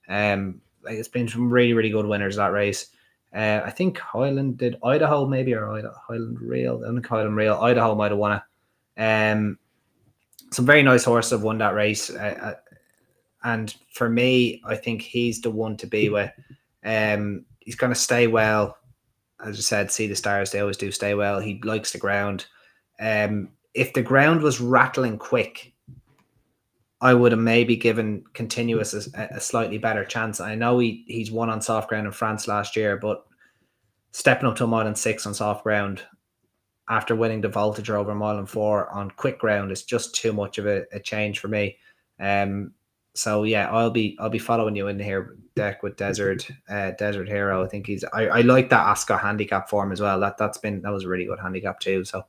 [0.09, 2.87] Um, it's been some really really good winners that race.
[3.33, 5.65] Uh, I think Highland did Idaho maybe or
[6.07, 6.83] Highland Reel.
[6.85, 7.55] I think Highland Reel.
[7.55, 8.41] Idaho might have won
[8.97, 9.01] it.
[9.01, 9.57] Um,
[10.51, 12.11] some very nice horses have won that race.
[12.11, 12.53] Uh, uh,
[13.43, 16.31] and for me, I think he's the one to be with.
[16.85, 18.77] Um, he's going to stay well.
[19.43, 20.51] As I said, Sea The Stars.
[20.51, 21.39] They always do stay well.
[21.39, 22.45] He likes the ground.
[22.99, 25.72] Um, if the ground was rattling quick,
[27.03, 30.39] I would have maybe given continuous a, a, slightly better chance.
[30.39, 33.25] I know he he's won on soft ground in France last year, but
[34.13, 36.01] stepping up to a mile and six on soft ground
[36.89, 40.31] after winning the Voltigeur over a mile and four on quick ground is just too
[40.31, 41.77] much of a, a change for me.
[42.21, 42.71] Um,
[43.15, 47.27] so yeah, I'll be I'll be following you in here, Dec with Desert uh, Desert
[47.27, 47.65] Hero.
[47.65, 50.21] I think he's I, I like that Ascot handicap form as well.
[50.21, 52.05] That that's been that was a really good handicap too.
[52.05, 52.23] So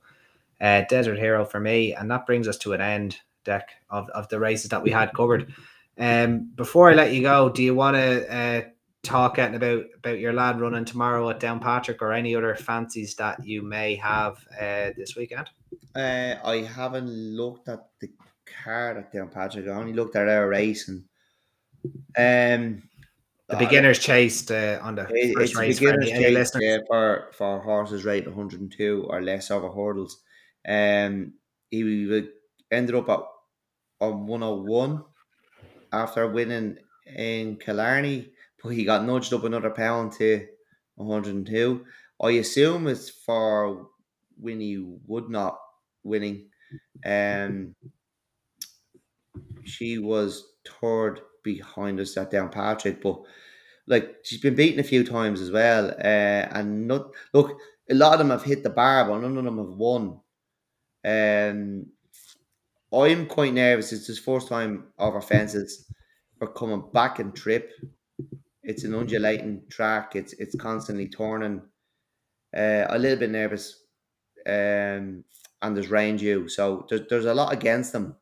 [0.61, 4.29] uh, Desert Hero for me, and that brings us to an end Dec of, of
[4.29, 5.53] the races that we had covered.
[5.99, 8.63] Um, before I let you go, do you want to uh,
[9.03, 13.63] talk about about your lad running tomorrow at Downpatrick or any other fancies that you
[13.63, 15.49] may have uh, this weekend?
[15.95, 18.11] Uh, I haven't looked at the
[18.65, 19.69] card at Downpatrick.
[19.69, 21.05] I only looked at our race and
[22.19, 22.83] um.
[23.47, 27.29] The beginners chased uh, on the it, first race beginners for, any, chased, yeah, for
[27.33, 30.23] for horses rate 102 or less over hurdles.
[30.67, 31.35] Um,
[31.71, 32.27] he
[32.71, 33.21] ended up at
[34.11, 35.03] on 101
[35.93, 38.31] after winning in Killarney,
[38.63, 40.47] but he got nudged up another pound to
[40.97, 41.85] 102.
[42.23, 43.89] I assume it's for
[44.39, 45.59] Winnie not
[46.03, 46.47] winning.
[47.05, 47.75] Um,
[49.65, 50.45] she was
[50.81, 53.21] third behind us at Downpatrick, but
[53.87, 55.91] like she's been beaten a few times as well.
[55.91, 57.59] Uh, and not look,
[57.91, 60.21] a lot of them have hit the bar, but none of them have won.
[61.05, 61.87] Um,
[63.03, 63.93] I'm quite nervous.
[63.93, 65.87] It's his first time over fences.
[66.41, 67.73] We're coming back and trip.
[68.63, 70.17] It's an undulating track.
[70.17, 71.63] It's it's constantly turning.
[72.57, 73.83] Uh, a little bit nervous.
[74.47, 75.25] Um,
[75.63, 78.17] and there's rain due, so there's there's a lot against them.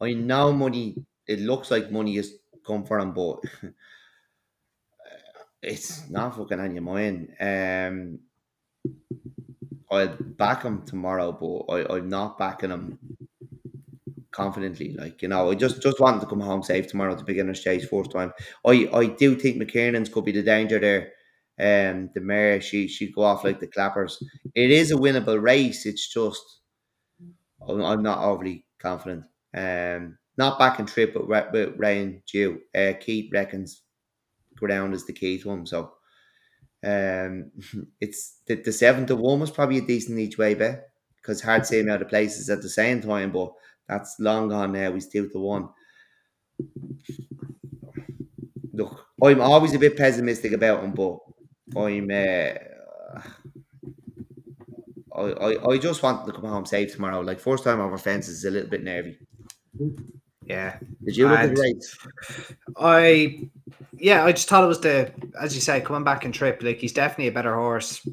[0.00, 0.96] I know money.
[1.26, 2.34] It looks like money is
[2.66, 3.40] come for him, but
[5.62, 7.34] it's not fucking on your mind.
[7.40, 8.20] Um,
[9.90, 12.98] I'll back him tomorrow, but I, I'm not backing him
[14.36, 14.94] confidently.
[14.98, 17.86] Like you know, I just just wanted to come home safe tomorrow to beginner's stage
[17.88, 18.32] first time.
[18.66, 21.12] I I do think McKiernan's could be the danger there.
[21.58, 24.22] Um, the mare she she go off like the clappers.
[24.54, 25.86] It is a winnable race.
[25.86, 26.42] It's just
[27.68, 29.24] I'm, not overly confident.
[29.56, 32.60] Um, not back in trip, but with rain due.
[32.74, 33.82] Uh, Keith reckons
[34.56, 35.66] ground is the key to him.
[35.66, 35.92] So
[36.84, 37.50] um,
[38.00, 41.66] it's the, the seven to one was probably a decent each way bet because hard
[41.66, 43.52] seeing out of places at the same time, but
[43.88, 44.92] that's long gone now.
[44.92, 45.68] He's two to one.
[48.72, 51.18] Look, I'm always a bit pessimistic about him, but
[51.76, 52.10] I'm.
[52.10, 52.54] Uh,
[55.16, 57.20] I, I, I just want to come home safe tomorrow.
[57.20, 59.18] Like first time over fences is a little bit nervy.
[60.44, 60.78] Yeah.
[61.04, 61.96] Did you look and at the race?
[62.76, 63.48] I
[63.98, 65.10] yeah, I just thought it was the
[65.40, 66.62] as you say, coming back and trip.
[66.62, 68.06] Like he's definitely a better horse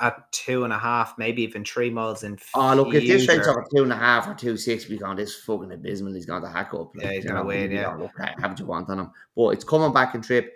[0.00, 2.38] at two and a half, maybe even three miles in.
[2.54, 5.16] Oh, look, if this race over two and a half or two six, we gone
[5.16, 6.14] this fucking abysmal.
[6.14, 6.94] He's going to hack up.
[6.94, 7.70] Like, yeah, he's going to win.
[7.70, 9.10] Yeah, look, haven't you want on him?
[9.36, 10.54] But it's coming back and trip.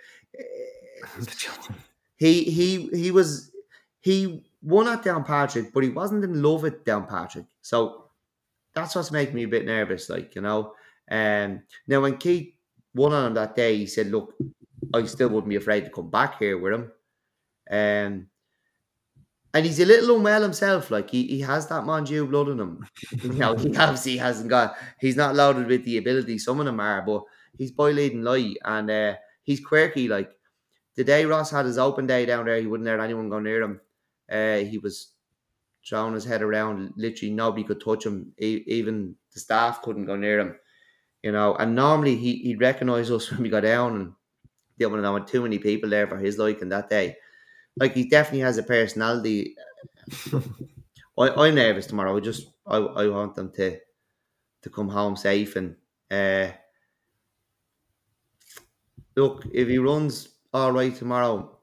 [2.16, 3.51] he he he was
[4.01, 7.47] he won at Downpatrick, but he wasn't in love with Downpatrick.
[7.62, 8.11] So
[8.74, 10.09] that's what's making me a bit nervous.
[10.09, 10.72] Like you know,
[11.11, 12.55] um, now when Keith
[12.95, 14.34] won on him that day, he said, "Look,
[14.95, 16.93] I still wouldn't be afraid to come back here with him."
[17.70, 18.26] Um,
[19.55, 20.90] and he's a little unwell himself.
[20.90, 22.86] Like he, he has that Montjeu blood in him.
[23.22, 24.76] you know, he obviously hasn't got.
[25.01, 26.38] He's not loaded with the ability.
[26.38, 27.22] Some of them are, but
[27.57, 30.09] he's boy leading light, and uh, he's quirky.
[30.09, 30.30] Like
[30.96, 33.62] the day Ross had his open day down there, he wouldn't let anyone go near
[33.62, 33.80] him.
[34.30, 35.12] Uh, he was
[35.88, 36.92] throwing his head around.
[36.96, 38.32] Literally, nobody could touch him.
[38.38, 40.57] even the staff couldn't go near him.
[41.22, 44.12] You know, and normally he he'd recognise us when we got down, and
[44.90, 47.16] want to know too many people there for his liking that day
[47.81, 49.57] like he definitely has a personality.
[51.18, 52.16] I, I'm nervous tomorrow.
[52.16, 53.79] I just I, I want them to
[54.62, 55.76] to come home safe and
[56.11, 56.49] uh,
[59.16, 61.59] look if he runs all right tomorrow,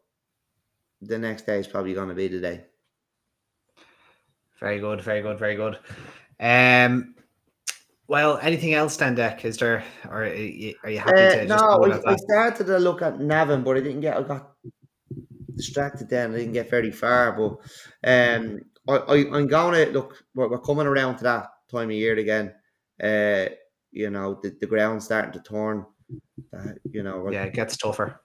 [1.02, 2.66] the next day is probably going to be the day.
[4.60, 5.78] Very good, very good, very good.
[6.40, 7.16] Um,
[8.08, 9.44] Well, anything else, then, Dec?
[9.46, 12.68] Is there, or are you, are you happy Uh, to just no, I, I started
[12.68, 14.16] to look at Navan, but I didn't get.
[14.16, 14.55] I got
[15.56, 16.34] distracted then.
[16.34, 17.32] I didn't get very far.
[17.32, 17.52] But
[18.04, 20.24] um, I, I I'm going to look.
[20.34, 22.54] We're, we're coming around to that time of year again.
[23.02, 23.48] Uh,
[23.92, 25.86] you know, the, the ground's starting to turn.
[26.54, 28.22] Uh, you know, Yeah, it gets tougher.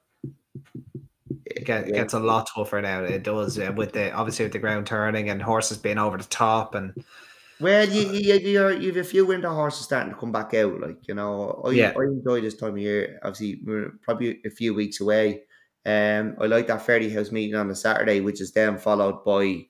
[1.44, 1.94] It get, yeah.
[1.94, 3.02] gets a lot tougher now.
[3.04, 6.24] It does uh, with the obviously with the ground turning and horses being over the
[6.24, 6.94] top and
[7.60, 10.80] Well, you you you're, you've a few winter horses starting to come back out.
[10.80, 11.92] Like you know, I, Yeah.
[11.98, 13.18] I enjoy this time of year.
[13.22, 15.42] Obviously, we're probably a few weeks away.
[15.86, 19.64] Um, I like that Fairyhouse meeting on a Saturday, which is then followed by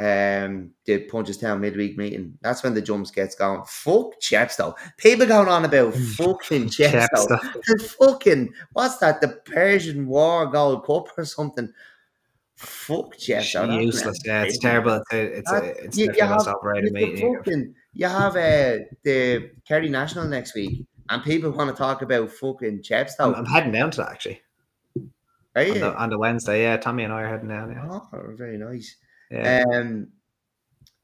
[0.00, 2.38] um the Punchestown midweek meeting.
[2.40, 3.62] That's when the jumps gets going.
[3.66, 4.74] Fuck Chepstow.
[4.96, 7.08] People going on about fucking Chepstow.
[7.08, 7.52] Chepstow.
[7.66, 9.20] The fucking what's that?
[9.20, 11.72] The Persian War Gold Cup or something.
[12.54, 13.66] Fuck Chepstow.
[13.66, 14.18] That's useless.
[14.24, 15.02] Yeah, it's terrible.
[15.10, 17.36] It's a, it's, a, it's you- you have- operated you, meeting.
[17.36, 22.30] fucking, you have uh, the Kerry National next week, and people want to talk about
[22.30, 23.36] fucking I'm, Chepstow.
[23.36, 24.40] I'm heading down to that actually
[25.66, 25.80] Are on you?
[25.80, 26.62] the, on the Wednesday.
[26.62, 27.70] Yeah, Tommy and I are heading down.
[27.72, 28.96] Yeah, Oh, very nice.
[29.30, 29.64] yeah.
[29.72, 30.08] Um,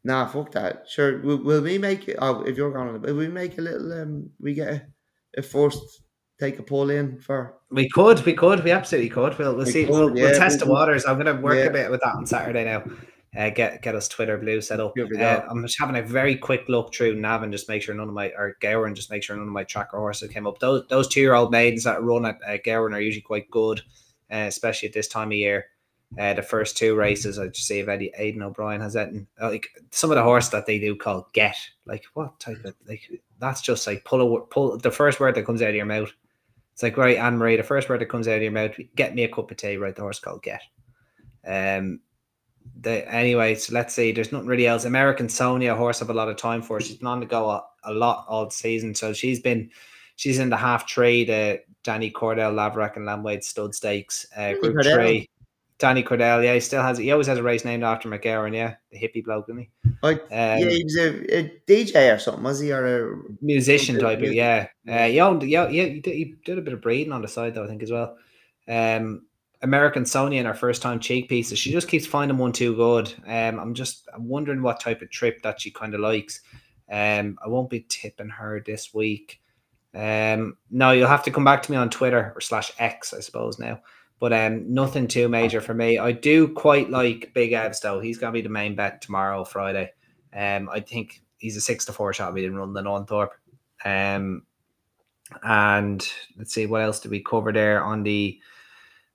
[0.04, 0.84] nah, fuck that.
[0.88, 2.16] Sure, will, will we make it?
[2.20, 3.92] Oh, if you're going, will we make a little?
[3.92, 4.82] Um, we get a,
[5.38, 5.82] a first
[6.40, 7.54] take a poll in for.
[7.70, 9.38] we could, we could, we absolutely could.
[9.38, 9.84] We'll, we'll We see.
[9.84, 11.04] could, we'll, yeah, we'll test the we- we- waters.
[11.06, 11.64] I'm going to work yeah.
[11.66, 12.84] a bit with that on Saturday now.
[13.36, 14.94] Uh, get get us Twitter blue set up.
[14.96, 15.40] Uh.
[15.50, 18.28] I'm just having a very quick look through Navan just make sure none of my
[18.28, 20.60] or Gowran just make sure none of my tracker horses came up.
[20.60, 23.82] Those those two year old maidens that run at uh, are usually quite good,
[24.34, 25.66] uh, especially at this time of year.
[26.18, 29.08] Uh, the first two races, I just see if Eddie Aidan O'Brien has that.
[29.08, 31.56] And, uh, like some of the horse that they do call get,
[31.86, 33.00] like what type of like
[33.40, 36.12] that's just like pull a pull the first word that comes out of your mouth.
[36.72, 39.14] It's like right, Anne Marie, the first word that comes out of your mouth, get
[39.14, 39.94] me a cup of tea, right?
[39.94, 40.62] The horse called get.
[41.46, 42.00] Um,
[42.80, 44.12] the anyway, so let's see.
[44.12, 44.84] There's nothing really else.
[44.84, 46.80] American Sonia, horse have a lot of time for.
[46.80, 49.70] She's been on the go a, a lot all season, so she's been
[50.16, 51.30] she's in the half trade.
[51.30, 54.26] Uh, Denny Cordell, Lavarack, and Lanwade stud stakes.
[54.36, 54.94] Uh, group Cordell.
[54.94, 55.30] three.
[55.78, 56.98] Denny Cordell, yeah, he still has.
[56.98, 59.70] He always has a race named after McGarren, yeah, the hippie bloke, isn't he?
[60.02, 62.72] Like, Um, yeah, he was a, a DJ or something, was he?
[62.72, 64.68] Or a musician type of yeah.
[64.88, 67.28] Uh, he owned yeah yeah he did, he did a bit of breeding on the
[67.28, 68.16] side though I think as well.
[68.68, 69.26] Um,
[69.62, 71.58] American Sonia in her first time cheek pieces.
[71.58, 73.12] She just keeps finding one too good.
[73.26, 76.40] Um, I'm just I'm wondering what type of trip that she kind of likes.
[76.90, 79.40] Um, I won't be tipping her this week.
[79.94, 83.20] Um, no, you'll have to come back to me on Twitter or slash X, I
[83.20, 83.80] suppose now.
[84.20, 85.98] But um, nothing too major for me.
[85.98, 88.00] I do quite like Big Evs though.
[88.00, 89.92] He's gonna be the main bet tomorrow, Friday.
[90.32, 92.32] Um, I think he's a six to four shot.
[92.32, 93.30] We didn't run the Nunthorpe.
[93.84, 94.44] Um,
[95.42, 98.38] and let's see what else did we cover there on the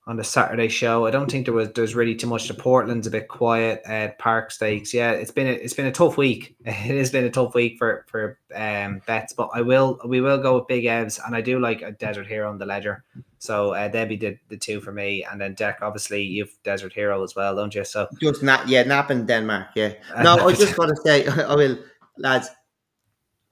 [0.10, 1.06] on the Saturday show.
[1.06, 2.48] I don't think there was there's really too much.
[2.48, 3.84] The Portland's a bit quiet.
[3.86, 6.56] Uh, Park Stakes, yeah, it's been a, it's been a tough week.
[6.66, 10.40] It has been a tough week for for um bets, but I will we will
[10.40, 13.04] go with Big Evs, and I do like a Desert Hero on the Leger.
[13.38, 15.76] So uh, they'd be the, the two for me, and then Dec.
[15.84, 17.86] Obviously, you've Desert Hero as well, don't you?
[17.86, 19.68] So just not yeah, nap in Denmark.
[19.76, 19.94] Yeah.
[20.24, 21.78] No, I just want to say, I will,
[22.18, 22.50] lads,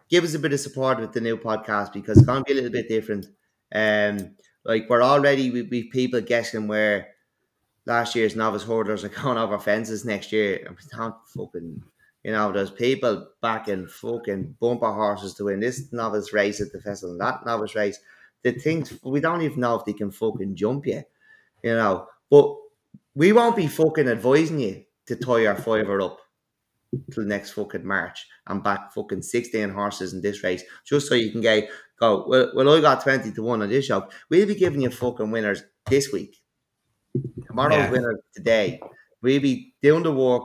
[0.09, 2.53] give us a bit of support with the new podcast because it's going to be
[2.53, 3.27] a little bit different.
[3.71, 4.35] Um,
[4.67, 7.07] like we're already we we people guessing where
[7.87, 10.61] last year's novice hurdlers are going over fences next year.
[10.67, 11.81] And we don't fucking,
[12.23, 16.81] you know, there's people backing fucking bumper horses to win this novice race at the
[16.81, 17.97] festival, and that novice race.
[18.43, 21.09] The things we don't even know if they can fucking jump yet,
[21.63, 22.07] you know.
[22.29, 22.55] But
[23.15, 26.19] we won't be fucking advising you to tie your fiver up
[27.11, 31.31] till next fucking March and back fucking 16 horses in this race just so you
[31.31, 31.69] can get
[31.99, 34.07] go, well, well I got 20 to 1 on this show.
[34.29, 36.37] We'll be giving you fucking winners this week.
[37.47, 37.91] Tomorrow's Yeah.
[37.91, 38.79] winners today.
[39.21, 40.43] We'll be doing the work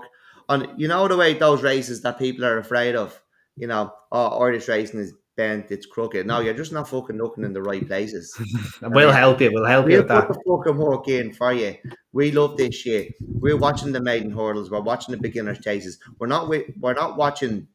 [0.48, 3.20] on, you know, the way those races that people are afraid of,
[3.56, 6.27] you know, oh, Irish racing is bent, it's crooked.
[6.27, 8.35] No, you're just not fucking looking in the right places.
[8.83, 9.51] we'll help you.
[9.53, 10.29] We'll help you We'll with that.
[10.29, 11.77] put the fucking work in for you.
[12.13, 13.15] We love this shit.
[13.21, 14.71] We're watching the maiden hurdles.
[14.71, 15.99] We're watching the beginners chases.
[16.19, 17.67] We're not we're not watching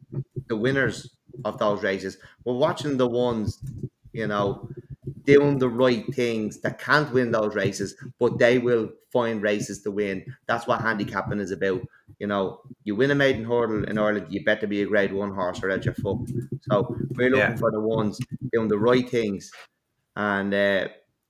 [0.48, 1.10] the winners
[1.46, 2.18] of those races.
[2.46, 3.60] We're watching the ones,
[4.14, 4.70] you know,
[5.28, 9.92] doing the right things that can't win those races, but they will find races to
[9.92, 10.26] win.
[10.48, 11.82] That's what handicapping is about.
[12.20, 15.34] You know, you win a maiden hurdle in Ireland, you better be a grade one
[15.34, 16.32] horse or else you're fucked.
[16.72, 17.58] So we're looking Yeah.
[17.58, 18.20] for the ones
[18.54, 19.52] doing the right things,
[20.16, 20.88] and uh,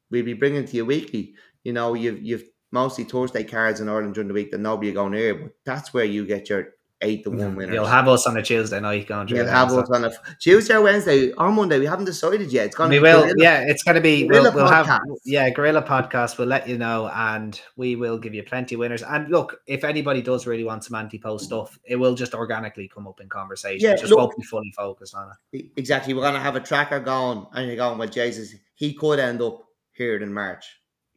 [0.10, 1.36] we'll be bringing to you weekly.
[1.64, 5.14] You know, you've you've mostly Thursday cards in Ireland during the week that nobody going
[5.14, 7.74] near, but that's where you get your eight to one winners.
[7.76, 10.74] You'll have us on a Tuesday night going through You'll have us on a Tuesday
[10.74, 11.78] or Wednesday or Monday.
[11.78, 12.68] We haven't decided yet.
[12.68, 13.36] It's gonna We be will, gorilla.
[13.38, 13.62] yeah.
[13.68, 14.28] It's going to be.
[14.28, 16.38] Gorilla We'll, we'll have, yeah, Gorilla podcast.
[16.38, 19.04] We'll let you know, and we will give you plenty of winners.
[19.04, 23.08] And look, if anybody does really want some anti-post stuff, it will just organically come
[23.08, 23.88] up in conversation.
[23.88, 25.66] Yeah, it just look- won't be fully focused on it.
[25.78, 26.14] Exactly.
[26.14, 29.64] We're gonna have a tracker going, and you're going, well, Jesus, he could end up
[29.94, 30.66] here in March,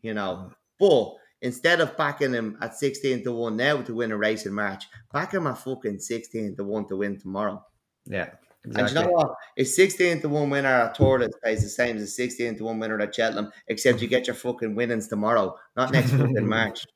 [0.02, 0.50] you know.
[0.50, 0.54] Mm.
[0.78, 4.52] But instead of backing him at 16 to 1 now to win a race in
[4.52, 7.64] March, back him at fucking 16 to 1 to win tomorrow.
[8.06, 8.30] Yeah,
[8.64, 9.34] And you know what?
[9.56, 12.78] It's 16 to 1 winner at Thurles pays the same as a 16 to 1
[12.78, 16.86] winner at Cheltenham, except you get your fucking winnings tomorrow, not next fucking March.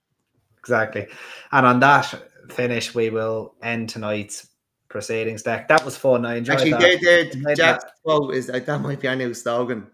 [0.59, 1.07] Exactly.
[1.53, 2.15] And on that
[2.51, 4.49] finish, we will end tonight's
[4.89, 5.69] proceedings Dec.
[5.69, 6.25] That was fun.
[6.25, 7.33] I enjoyed Actually, that.
[7.45, 9.89] there, Jack's quote is like, that might be our new slogan.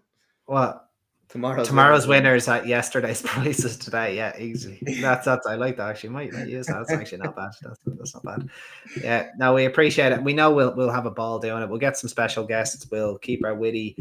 [0.47, 0.90] What?
[1.31, 4.17] Tomorrow's, Tomorrow's winners at yesterday's prices today.
[4.17, 4.83] Yeah, easy.
[5.01, 6.11] That's that's I like that actually.
[6.11, 6.79] Might, might use that.
[6.79, 7.53] That's actually not bad.
[7.63, 8.49] That's, that's not bad.
[9.01, 9.29] Yeah.
[9.39, 10.23] No, we appreciate it.
[10.23, 11.69] We know we'll we'll have a ball doing it.
[11.69, 12.85] We'll get some special guests.
[12.91, 13.97] We'll keep our witty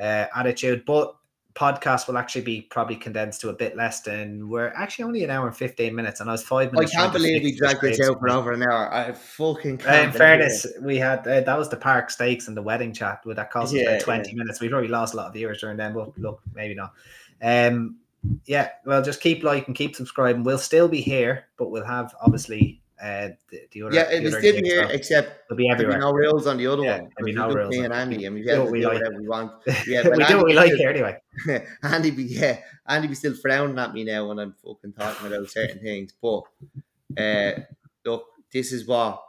[0.00, 1.14] uh, attitude, but
[1.54, 5.30] podcast will actually be probably condensed to a bit less than we're actually only an
[5.30, 8.00] hour and 15 minutes and I was five minutes I can't believe we dragged this
[8.00, 8.92] out for over an hour.
[8.92, 10.06] I fucking can't.
[10.06, 10.82] Uh, in fairness, it.
[10.82, 13.24] we had uh, that was the park stakes and the wedding chat.
[13.24, 14.60] With that cost us Yeah, about twenty minutes.
[14.60, 16.92] We probably lost a lot of viewers during them, but look, maybe not.
[17.42, 17.96] Um,
[18.44, 20.44] yeah, well, just keep liking, keep subscribing.
[20.44, 23.94] We'll still be here, but we'll have obviously uh the, the other.
[23.94, 26.82] Yeah, it was still here, except We'll be there'll be no rules on the other
[26.82, 27.10] Yeah, one.
[27.16, 27.94] there'll be no we rules me and.
[27.94, 28.94] Andy, and we Do what we like.
[28.94, 29.52] whatever we want.
[29.86, 31.18] Yeah, we but do what we like here anyway.
[31.82, 35.48] Andy be yeah, Andy be still frowning at me now when I'm fucking talking about
[35.50, 36.12] certain things.
[36.20, 36.42] But
[37.18, 37.60] uh,
[38.04, 39.22] look, this is what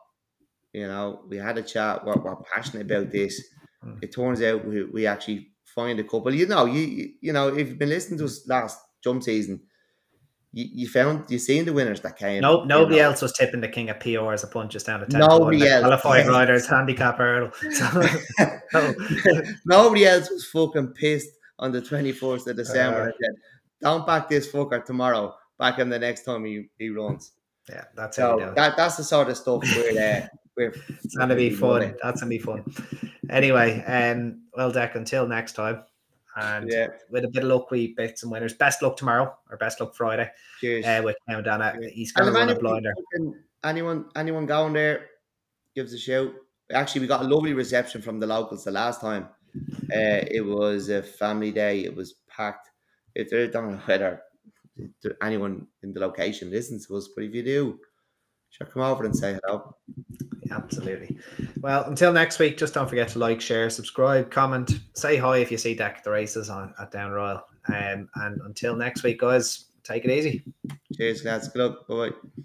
[0.73, 1.21] you know.
[1.27, 2.05] We had a chat.
[2.05, 3.41] We're, we're passionate about this.
[3.85, 4.03] Mm.
[4.03, 6.33] It turns out we, we actually find a couple.
[6.33, 9.61] You know, you you- you know, if you've been listening to us last jump season,
[10.51, 12.41] you, you found you seen the winners that came.
[12.41, 13.03] No, you nobody know.
[13.09, 15.81] else was tipping the king of PR as a Punchestown to 10 Nobody else.
[15.81, 17.51] Qualified riders, handicap hurdle.
[18.71, 23.35] So, Nobody else was fucking pissed on the twenty fourth of December Uh, said,
[23.81, 25.35] Don't back this fucker tomorrow.
[25.57, 27.31] Back him the next time he, he runs.
[27.69, 30.27] yeah, that's how we do So that, that's the sort of stuff we're, uh,
[31.03, 31.69] It's gonna be fun.
[31.81, 31.95] running.
[32.03, 32.63] That's gonna be fun.
[33.29, 35.83] Anyway, um, well, Dec, until next time,
[36.41, 38.53] and Yeah, with a bit of luck, we picked some winners.
[38.53, 40.85] Best luck tomorrow, or best luck Friday, cheers.
[40.85, 41.89] uh, with Yeah.
[41.89, 42.93] He's gonna if run a blinder.
[43.63, 45.09] anyone, anyone going there,
[45.75, 46.33] gives a shout.
[46.71, 49.29] Actually, we got a lovely reception from the locals the last time.
[49.91, 51.83] Uh, it was a family day.
[51.83, 52.69] It was packed.
[53.15, 54.21] If they don't know whether
[55.21, 57.79] anyone in the location listens to us, but if you do,
[58.51, 59.75] sure, come over and say hello.
[60.51, 61.17] Absolutely.
[61.61, 65.51] Well, until next week, just don't forget to like, share, subscribe, comment, say hi if
[65.51, 67.43] you see Dec the races on at Down Royal.
[67.67, 70.43] Um, and until next week, guys, take it easy.
[70.95, 71.49] Cheers, lads.
[71.49, 71.87] Good luck.
[71.87, 72.43] Bye bye.